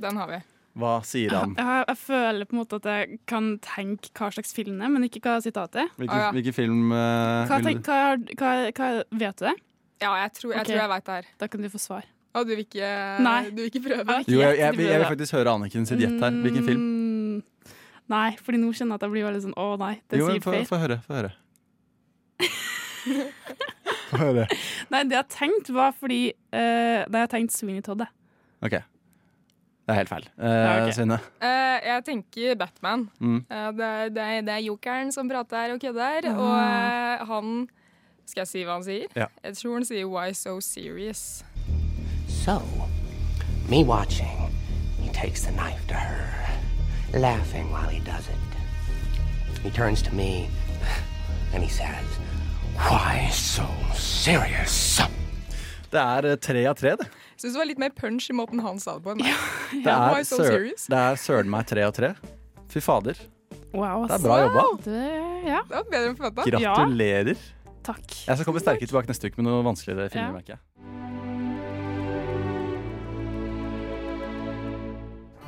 [0.00, 0.40] Den har vi.
[0.74, 1.52] Hva sier han?
[1.58, 4.94] Jeg, jeg føler på en måte at jeg kan tenke hva slags film det er,
[4.96, 5.92] men ikke hva sitatet er.
[6.00, 9.54] Hvilken, hvilken film uh, Hva, tenk, hva, hva, hva, vet du det?
[10.02, 10.80] Ja, jeg tror jeg, okay.
[10.80, 11.32] jeg veit det her.
[11.44, 12.08] Da kan du få svar.
[12.34, 12.88] Og du vil ikke,
[13.22, 13.50] Nei.
[13.50, 14.16] du vil ikke prøve?
[14.26, 16.30] Jo, jeg, jeg, jeg, vil faktisk høre Anniken sitt gjett her.
[16.42, 16.80] Hvilken film?
[16.80, 17.42] Mm,
[18.10, 20.42] nei, fordi nå kjenner jeg at jeg blir veldig sånn Å nei, det Jo, sier
[20.42, 20.66] få feil.
[20.66, 20.98] få høre.
[21.06, 21.30] Få høre.
[24.10, 24.44] Få høre.
[24.92, 28.12] Nei, det jeg tenkte var fordi uh, Da jeg tenkte Sweeney Todd, jeg.
[28.64, 28.76] OK.
[29.84, 30.26] Det er helt feil.
[30.40, 30.92] Uh, okay.
[30.96, 31.18] Synne.
[31.44, 33.02] Eh, jeg tenker Batman.
[33.20, 33.40] Mm.
[33.50, 36.38] Uh, det, er- det, er- det er jokeren som prater og kødder, Ah.
[37.20, 37.50] og han
[38.24, 39.10] Skal jeg si hva han sier?
[39.14, 39.26] Ja.
[39.44, 41.44] Jeg tror han sier 'why so serious'.
[42.44, 42.60] So,
[43.70, 44.36] me watching,
[45.00, 46.28] he takes the knife to her,
[47.14, 49.60] laughing while he does it.
[49.62, 50.50] He turns to me
[51.54, 52.04] and he says,
[52.76, 53.64] Why so
[53.94, 55.00] serious?
[55.90, 57.06] Det er eh, tre av tre, det.
[57.38, 59.40] Syns det var litt mer punch i måten han sa det på enn meg.
[59.86, 62.12] Det Why er, so det er søren meg tre av tre.
[62.68, 63.16] Fy fader.
[63.72, 64.66] Wow, Det er bra jobba.
[64.84, 65.08] Det,
[65.48, 65.62] ja.
[65.64, 66.48] Det var bedre enn forventa.
[66.50, 67.48] Gratulerer.
[67.84, 68.04] Takk.
[68.26, 70.28] Jeg skal komme sterkere tilbake neste uke med noe vanskeligere filmer.
[70.28, 70.36] Ja.
[70.36, 70.73] merker jeg.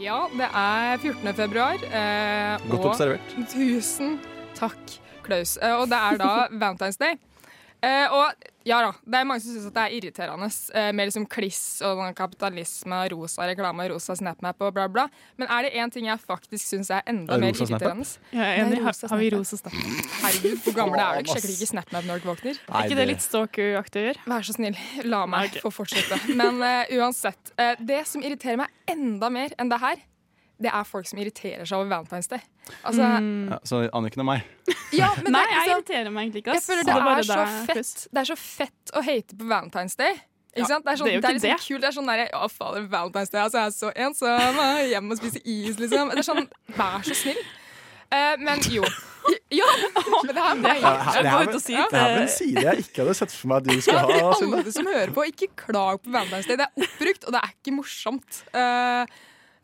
[0.00, 1.34] Ja, det er 14.
[1.36, 1.74] februar.
[1.84, 3.34] Eh, Godt observert.
[3.52, 4.14] Tusen
[4.56, 4.94] takk,
[5.26, 5.58] Klaus.
[5.60, 6.30] Eh, og det er da
[6.62, 7.18] Valentine's Day.
[7.84, 8.32] Eh, og
[8.70, 12.00] ja da, det er mange som syns det er irriterende eh, med liksom kliss og
[12.16, 15.06] kapitalisme kapitalisme, rosa reklame, rosa SnapMap og bla, bla.
[15.38, 18.06] Men er det én ting jeg faktisk syns er enda Er mer rosa Ja, irriterende
[18.32, 18.82] Jeg er enig.
[18.82, 19.82] Har- har vi rosa SnapMap?
[20.22, 21.30] Herregud, hvor gammel er du?
[21.30, 22.60] Sjekker ikke SnapMap når du våkner?
[22.68, 24.26] Er ikke det litt stalker-aktig å gjøre?
[24.26, 26.20] Vær så snill, la meg få fortsette.
[26.34, 27.52] Men uh, uansett.
[27.58, 29.96] Uh, det som irriterer meg enda mer enn det her,
[30.60, 32.42] det er folk som irriterer seg over Valentine's Day.
[32.84, 33.02] Altså,
[33.50, 34.42] Ja, så Anniken og meg.
[34.92, 36.54] ja, men Nei, det er jeg liksom- irriterer meg egentlig ikke.
[36.58, 39.48] Jeg føler Det er det er, så fett, det er så fett å hate på
[39.48, 40.12] Valentine's Day.
[40.50, 40.84] Ikke Ja, sant?
[40.84, 41.66] Det er, sånn, det er jo det er ikke liksom det.
[41.68, 41.80] kult.
[41.80, 44.28] Det er sånn der, Å, fader, Valentine's Day, altså, jeg er så ensom.
[44.28, 46.10] jeg er Hjemme og spiser is, liksom.
[46.10, 47.40] Det er sånn, Vær så snill.
[48.12, 48.82] Uh, men jo.
[49.52, 49.66] Ja,
[50.26, 53.14] men det her Det er, det, er, det er vel en side jeg ikke hadde
[53.14, 54.32] sett for meg at du skulle ha.
[54.34, 56.56] Alle som hører på, ikke klag på Valentine's Day.
[56.56, 58.40] Det er oppbrukt, og det er ikke morsomt.
[58.52, 59.06] Eh,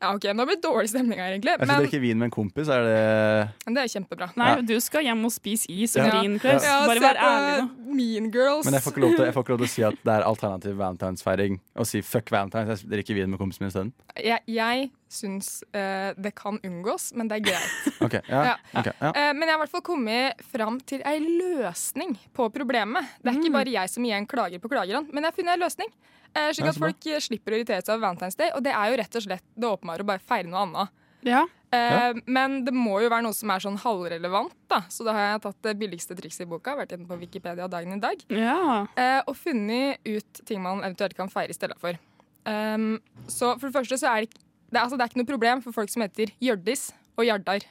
[0.02, 1.54] Ja, ok, Nå blir det dårlig stemning her, egentlig.
[1.56, 4.28] Jeg skal drikke vin med en kompis, er det det er kjempebra.
[4.36, 4.60] Nei, Ja.
[4.60, 6.20] du skal hjem og spise is og Ja.
[6.20, 6.62] vin, Klaus.
[6.62, 6.86] Ja.
[6.86, 7.85] Bare vær ærlig nå.
[7.86, 8.66] Mean Girls.
[8.66, 10.76] Men jeg får, ikke lov til, ikke lov til å si at det er alternativ
[10.80, 11.58] valentinsfeiring.
[11.78, 12.82] Å si fuck valentines.
[12.84, 13.92] Jeg drikker vin med kompisen min isteden.
[14.18, 17.76] Jeg, jeg syns uh, det kan unngås, men det er greit.
[18.06, 19.12] okay, ja, ok, ja.
[19.12, 23.16] Uh, men jeg har i hvert fall kommet fram til ei løsning på problemet.
[23.22, 25.64] Det er ikke bare jeg som igjen klager på klagerne, men jeg har funnet ei
[25.64, 25.96] løsning.
[26.36, 28.52] Uh, slik at folk slipper å irritere seg over Valentine's Day.
[28.56, 31.02] Og det er jo rett og slett det åpenbare å bare feire noe annet.
[31.26, 31.44] Ja.
[31.74, 34.82] Eh, Men det må jo være noe som er sånn halvrelevant, da.
[34.88, 37.96] Så da har jeg tatt det billigste trikset i boka, vært inne på Wikipedia dagen
[37.98, 38.86] i dag, Ja.
[38.96, 41.98] eh, og funnet ut ting man eventuelt kan feire i stedet for.
[42.46, 44.30] Um, så for det første så er det,
[44.70, 47.64] det, er, altså, det er ikke noe problem for folk som heter Hjørdis og Jardar.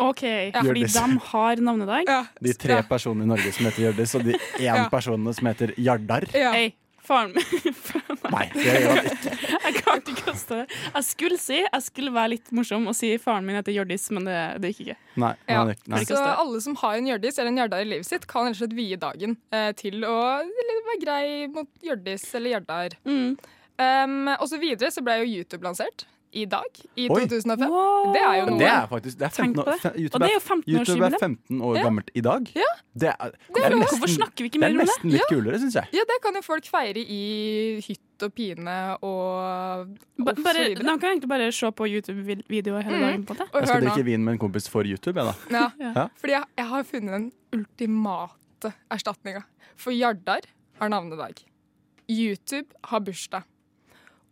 [0.00, 0.22] OK,
[0.54, 2.06] fordi de har navnedag?
[2.40, 4.32] De tre personene i Norge som heter Hjørdis, og de
[4.62, 4.88] én Ja.
[4.88, 6.24] personene som heter Jardar.
[6.32, 6.70] Hei,
[7.10, 9.32] faren min Nei, det gjør han ikke.
[9.64, 10.66] Jeg klarte ikke å stå det.
[10.94, 14.28] Jeg skulle si, jeg skulle være litt morsom og si faren min heter Hjørdis, men
[14.28, 14.98] det, det gikk ikke.
[15.24, 15.62] Nei, Ja.
[15.64, 16.02] er nei.
[16.08, 18.62] Så alle som har en Hjørdis eller en Hjørdar i livet sitt, kan rett og
[18.62, 22.96] slett vie dagen eh, til å være grei mot Hjørdis eller Hjørdar.
[23.08, 23.34] Mm.
[23.80, 27.24] Um, og så videre så ble jo YouTube lansert i dag, i Oi.
[27.26, 27.58] 2005.
[28.14, 28.58] Det er jo noe.
[28.60, 29.92] Det er faktisk det er 15 år, det.
[29.98, 31.82] YouTube, er er, 15 års YouTube er 15 år Ja.
[31.82, 32.50] gammelt i dag.
[32.54, 32.68] Ja.
[32.94, 34.86] Det er, Det er nesten, Hvorfor snakker vi ikke mer er om det?
[34.86, 35.28] nesten litt Ja.
[35.34, 35.88] kulere, syns jeg.
[35.92, 39.88] Ja, det kan jo folk feire i hytt og pine og,
[40.20, 43.02] og Bare, de kan egentlig bare se på YouTube-videoer hele Mm.
[43.06, 43.24] dagen.
[43.26, 43.46] på det.
[43.50, 43.58] Mm.
[43.60, 45.34] Jeg skal drikke vin med en kompis for YouTube, jeg, da.
[45.80, 46.06] Ja, Ja.
[46.20, 49.42] fordi jeg, jeg har funnet den ultimate erstatninga.
[49.76, 50.40] For Jardar
[50.78, 51.42] har navnedag.
[52.08, 53.42] YouTube har bursdag.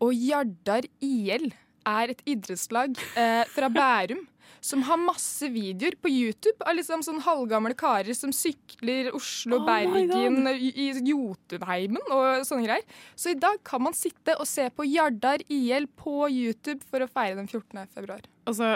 [0.00, 1.52] Og Jardar IL
[1.86, 4.26] er et idrettslag eh, fra Bærum
[4.60, 9.66] som har masse videoer på YouTube av liksom sånn halvgamle karer som sykler Oslo, Oh
[9.66, 12.98] Bergen, i Jotunheimen og sånne greier.
[13.14, 17.10] Så i dag kan man sitte og se på Jardar IL på YouTube for å
[17.10, 17.86] feire den 14.
[17.94, 18.24] februar.
[18.48, 18.68] Altså,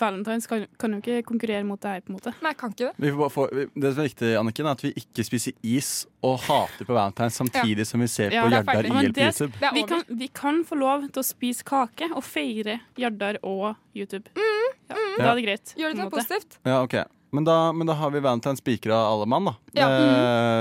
[0.00, 2.32] Valentine's kan, kan jo ikke konkurrere mot det her, på en måte.
[2.44, 2.94] Nei, kan ikke det.
[3.04, 5.52] Vi får bare få, vi- det som er viktig, Anniken, er at vi ikke spiser
[5.62, 5.90] is
[6.24, 8.84] og hater på Valentine's samtidig som vi ser Ja, på Jardar.
[8.88, 9.52] IL på YouTube.
[9.76, 14.28] Vi kan, vi kan få lov til å spise kake og feire Jardar og YouTube.
[14.34, 15.74] Ja, Da er det greit.
[15.76, 16.58] Gjør det til positivt.
[16.64, 16.94] Ja, ok.
[17.36, 19.54] Men da, men da har vi Valentine's spikra alle mann, da.
[19.76, 19.88] Ja.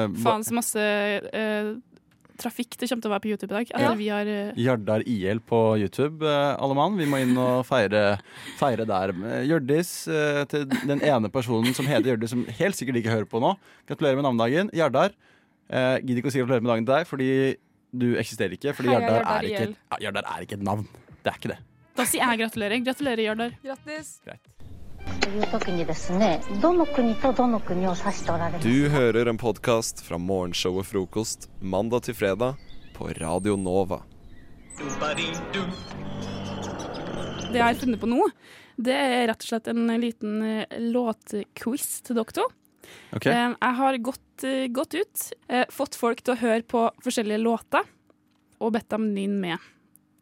[0.03, 0.81] Eh, Faen så masse
[1.31, 1.69] eh,
[2.39, 3.71] trafikk det kommer til å være på YouTube i dag.
[3.73, 3.91] Ja.
[3.97, 4.59] vi har uh...
[4.59, 6.97] Jardar IL på YouTube, eh, alle mann.
[6.99, 8.17] Vi må inn og feire,
[8.59, 9.13] feire der.
[9.15, 13.29] Eh, Hjørdis uh, til den ene personen som heter Hjørdis, som helt sikkert ikke hører
[13.31, 13.55] på nå.
[13.89, 14.73] Gratulerer med navnedagen.
[14.77, 15.15] Jardar.
[15.67, 17.31] Uh, Gidder ikke å si gratulerer med dagen til deg, fordi
[17.97, 18.75] du eksisterer ikke.
[18.77, 20.87] Fordi Jardar, er ikke, Jardar er ikke et navn.
[21.23, 21.61] Det er ikke det.
[21.97, 22.85] Da sier jeg gratulerer.
[22.85, 23.57] Gratulerer, Jardar.
[23.65, 24.17] Grattis.
[25.20, 32.54] という時にですねどの国とどの国を指しておられます Du hører en podkast fra morgenshowet Frokost mandag til fredag
[32.94, 34.02] på Radio Nova.
[37.52, 38.20] Det jeg har funnet på nå,
[38.80, 42.46] det er rett og slett en liten eh, låtquiz til dere to.
[43.16, 43.26] Ok.
[43.28, 47.42] Eh, Jeg har gått, eh, gått ut, eh, fått folk til å høre på forskjellige
[47.42, 47.84] låter,
[48.60, 49.58] og bedt dem nynne med.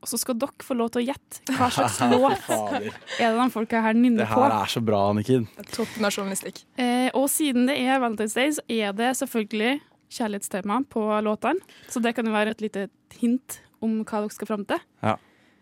[0.05, 2.91] Og så skal dere få lov til å gjette hva slags låt er
[3.25, 5.47] det de folka her nynner Det her er så bra, Anniken.
[5.73, 6.61] Toppen av journalistikk.
[6.77, 9.79] Eh, og siden det er Valentine's Day, så er det selvfølgelig
[10.13, 11.65] kjærlighetstema på låtene.
[11.89, 12.85] Så det kan jo være et lite
[13.17, 14.83] hint om hva dere skal fram til.
[15.01, 15.15] Ja.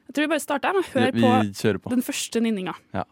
[0.09, 1.89] Jeg tror vi bare starter med å høre Vi- vi på, på.
[1.95, 2.75] den første nynninga.
[2.93, 3.07] Ja.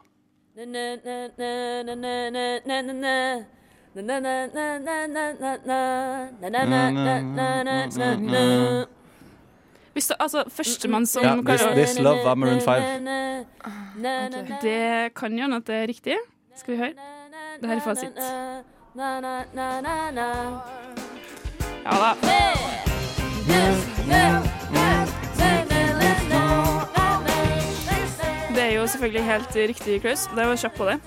[9.94, 13.08] Hvis du, altså, Førstemann som Ja, This- This Love av Maroon 5.
[14.62, 16.16] Det kan jo hende at det er riktig.
[16.58, 16.94] Skal vi høre?
[17.62, 18.14] Det her er fasit.
[21.86, 22.14] Ja da.
[28.56, 30.26] Det er jo selvfølgelig helt riktig, Klaus.
[30.36, 30.98] Det var kjapt på det.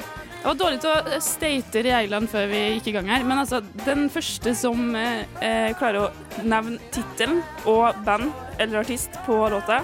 [0.45, 3.63] Jeg var dårlig til å state reglene før vi gikk i gang her, men altså,
[3.87, 8.29] den første som eh, eh, klarer å nevne tittelen og band
[8.61, 9.79] eller artist på låta,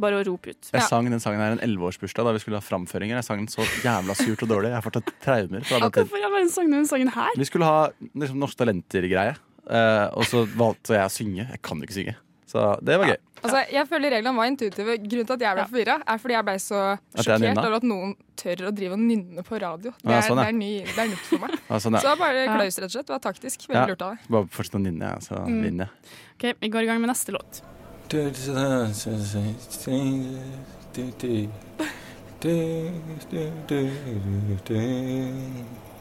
[0.00, 0.70] bare å rope ut.
[0.72, 3.20] Jeg sang den sangen her en elleveårsbursdag da vi skulle ha framføringer.
[3.20, 4.72] Jeg sang den så jævla surt og dårlig.
[4.72, 5.68] Jeg har fortsatt traumer.
[5.68, 6.08] fra den tiden.
[6.08, 7.36] hvorfor i all verden sang du den sangen her?
[7.36, 9.36] Vi skulle ha liksom, Norske Talenter-greie,
[9.68, 11.50] eh, og så valgte jeg å synge.
[11.52, 12.16] Jeg kan jo ikke synge.
[12.46, 13.16] Så det var gøy.
[13.42, 14.94] Altså, jeg føler reglene var intuitive.
[15.02, 16.80] Grunnen til at jeg ble forvirra, er fordi jeg ble så
[17.18, 19.90] sjokkert over at noen tør å drive og nynne på radio.
[19.98, 20.44] Det Ja, er, sånn, ja.
[20.46, 21.50] det er, ny, det er nytt for meg.
[21.68, 22.00] Ja, sånn, ja.
[22.06, 22.54] Så bare Ja.
[22.56, 23.06] Klaus, rett og slett.
[23.06, 23.66] Det var taktisk.
[23.68, 24.18] Veldig lurt av deg.
[24.30, 25.62] Bare fortsett å nynne, jeg, så Mm.
[25.62, 25.92] vinner jeg.
[26.36, 27.62] Ok, Vi går i gang med neste låt.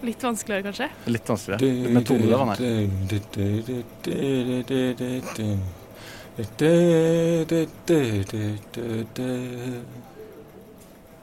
[0.05, 0.89] Litt vanskeligere, kanskje?
[1.09, 1.89] Litt vanskeligere.
[1.93, 2.57] Med tone, han her.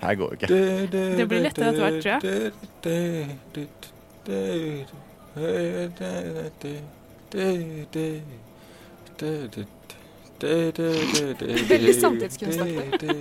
[0.03, 0.47] Her går ikke.
[0.49, 2.53] Det blir lettere etter hvert, tror jeg.
[11.69, 13.17] Veldig samtidskunstaktig.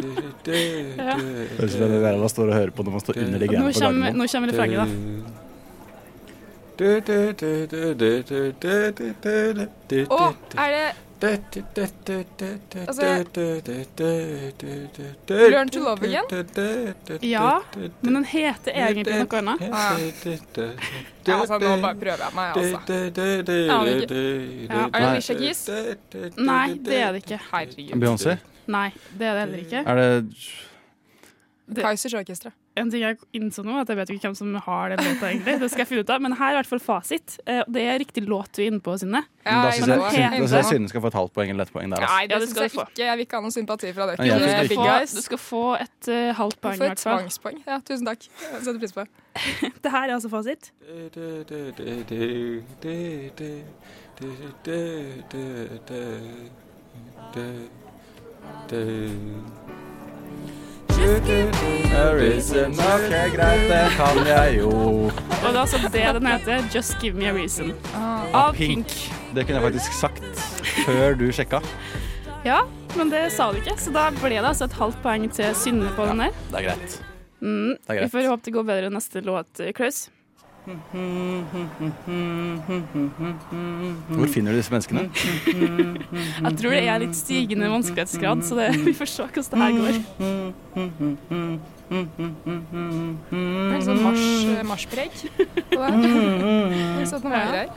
[0.00, 1.14] Ja.
[1.58, 3.46] Høres ut som det der man står og hører på når man står under de
[3.48, 4.02] greiene på gangen.
[4.02, 4.18] Gardermoen.
[4.18, 4.86] nå kommer refrenget, da.
[10.10, 10.20] Å,
[10.56, 10.86] er det
[15.28, 16.24] Learn to love again?
[17.20, 17.62] Ja,
[18.00, 19.60] men den heter egentlig noe annet.
[19.72, 19.98] Ah,
[21.26, 21.36] ja.
[21.36, 22.78] Altså, nå bare prøver jeg meg, altså.
[23.76, 24.14] Aner ikke.
[24.70, 24.86] Ja.
[24.86, 25.60] Er det Alicia Keys?
[26.38, 27.40] Nei, det er det ikke.
[27.50, 27.94] Herregud.
[28.00, 28.32] Beyoncé?
[28.70, 28.88] Nei,
[29.18, 29.80] det er det heller ikke.
[29.84, 32.50] Er det Kaizers Orkestra.
[32.76, 35.56] En ting jeg innså nå, at jeg vet ikke hvem som har den låta, egentlig.
[35.60, 36.20] Det skal jeg finne ut av.
[36.22, 37.38] Men her er i hvert fall fasit.
[37.46, 39.24] Eh, Det er riktig låt du er inne på, Synne.
[39.44, 42.00] Da syns jeg, jeg heter- Synne skal få et halvt poeng eller ett poeng der.
[42.00, 42.28] Nei, Altså.
[42.28, 42.86] det Ja, det syns skal jeg du få.
[42.86, 43.04] ikke.
[43.04, 44.26] Jeg vil ikke ha noen sympati fra dere.
[44.26, 44.38] Ja,
[44.68, 45.12] du, guys.
[45.12, 47.58] du skal få et uh, halvt poeng, i For et får et tvangspoeng.
[47.66, 48.28] Ja, tusen takk.
[48.52, 49.10] Jeg setter pris på det.
[49.82, 50.70] Det her er altså fasit.
[58.70, 59.79] Reason.
[61.00, 61.28] Ok,
[63.32, 64.70] greit, det kan jeg jo.
[64.70, 66.66] Og det er altså det den heter.
[66.74, 67.72] Just give me a reason.
[68.36, 68.86] Av Pink.
[69.34, 70.42] Det kunne jeg faktisk sagt
[70.84, 71.62] før du sjekka.
[72.44, 72.60] Ja,
[72.98, 75.88] men det sa du ikke, så da ble det altså et halvt poeng til Synne
[75.96, 76.36] på den der.
[76.52, 76.98] Det er greit.
[77.40, 78.04] Mm, Det er greit.
[78.04, 80.08] Vi får håpe det går bedre neste låt, Klaus.
[84.08, 85.10] Hvor finner du disse menneskene?
[86.44, 89.72] Jeg tror det er litt stigende vanskelighetsgrad, så det, vi får se hvordan det her
[89.78, 89.94] går.
[91.90, 94.24] Det er litt sånn mars,
[94.68, 95.12] marspreg
[95.72, 95.90] på det.
[97.00, 97.44] Det er sånn noe Ja.
[97.48, 97.70] greier.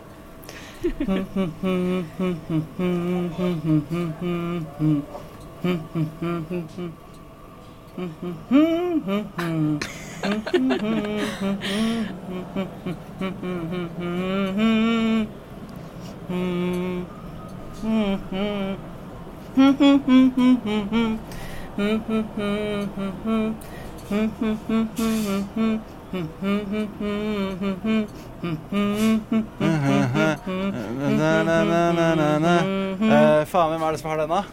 [33.03, 34.43] Eh, faen, hvem er det som har den, da?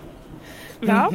[0.82, 1.06] Ja.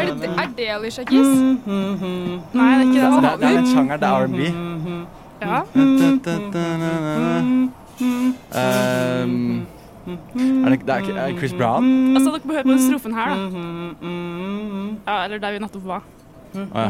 [0.00, 1.26] Er det, er det Alicia Keys?
[1.26, 3.10] Nei, det er ikke det.
[3.22, 4.40] Det er, det er en sjanger, det er R&B.
[5.40, 5.60] Ja.
[8.50, 9.66] Um,
[10.64, 12.16] er det, det er er Chris Brown?
[12.16, 13.36] Altså, dere må høre på den strofen her, da.
[15.06, 16.02] Ja, eller der vi nettopp var.
[16.54, 16.88] Å ja.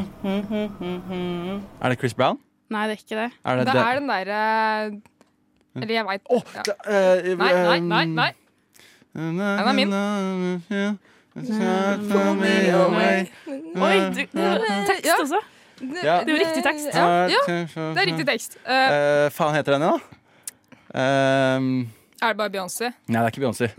[1.83, 2.39] Er det Chris Brown?
[2.71, 3.31] Nei, det er ikke det.
[3.45, 3.83] Er det Det det?
[3.83, 4.41] er den derre
[5.83, 6.63] Eller jeg veit ja.
[6.87, 8.05] eh, Nei, nei, nei.
[8.07, 8.33] nei.
[9.15, 9.91] Den er min.
[13.81, 15.17] Oi, du, det er tekst Ja.
[15.21, 15.41] også.
[15.81, 16.19] Ja.
[16.25, 16.89] Det er jo riktig tekst.
[16.93, 18.59] Ja, ja, det er riktig tekst.
[18.67, 19.95] Uh, uh, faen heter den, da?
[20.93, 21.87] Uh,
[22.21, 22.91] er det bare Beyoncé?
[23.09, 23.71] nei, det er ikke Beyoncé.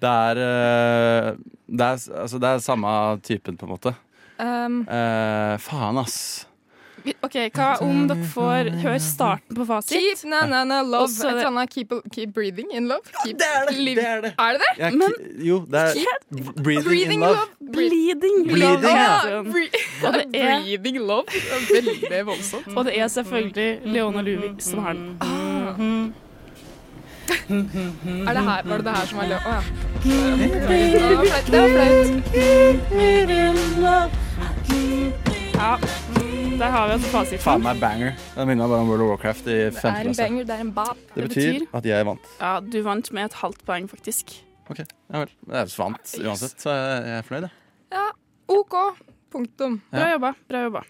[0.00, 1.26] Det er, eh,
[1.68, 3.92] det, er, altså, det er samme typen, på en måte.
[4.40, 6.46] Um, Eh, faen, ass.
[7.22, 9.92] OK, hva om dere får høre starten på fasit?
[9.98, 11.02] Keep na na na love.
[11.08, 13.00] Også, Et eller annet keep, keep breathing in love.
[13.24, 14.32] Keep det er det, det er det.
[14.38, 14.72] Er det det?
[14.78, 15.94] Ja, Men- jo, det er
[16.62, 17.36] Breathing, Breathing in Love.
[17.72, 18.88] Bleeding, Bleeding, love.
[18.88, 19.38] ja.
[19.38, 19.44] Og
[20.14, 21.24] det er- Breathing love.
[21.74, 22.76] Veldig voldsomt.
[22.76, 25.18] Og det er selvfølgelig Leona Luvi som har den.
[28.28, 29.40] Er det her, var det det her som var løp?
[29.46, 29.62] Å ja.
[30.02, 30.10] Det
[31.16, 31.46] var flaut.
[31.52, 31.68] Det var
[33.76, 34.10] flaut.
[35.54, 35.76] Ja,
[36.62, 37.42] der har vi altså fasiten.
[37.42, 38.12] Faen meg banger.
[38.36, 40.60] Det minner meg bare om World of Warcraft i Det er en banger, det er
[40.62, 41.00] en bap.
[41.14, 42.28] Det betyr at jeg vant.
[42.38, 44.36] Ja, du vant med et halvt poeng, faktisk.
[44.70, 45.32] Ok, ja vel.
[45.50, 47.96] Jeg vant uansett, så jeg jeg er fornøyd, jeg.
[47.96, 48.06] Ja,
[48.54, 48.76] OK.
[49.32, 49.80] Punktum.
[49.90, 50.32] Bra jobba.
[50.48, 50.84] Bra jobba.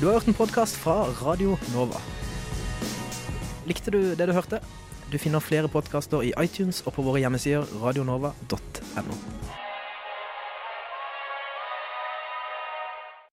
[0.00, 1.98] Du har hørt en podkast fra Radio Nova.
[3.66, 4.62] Likte du det du hørte?
[5.10, 9.49] Du finner flere podkaster i iTunes og på våre hjemmesider radionova.no.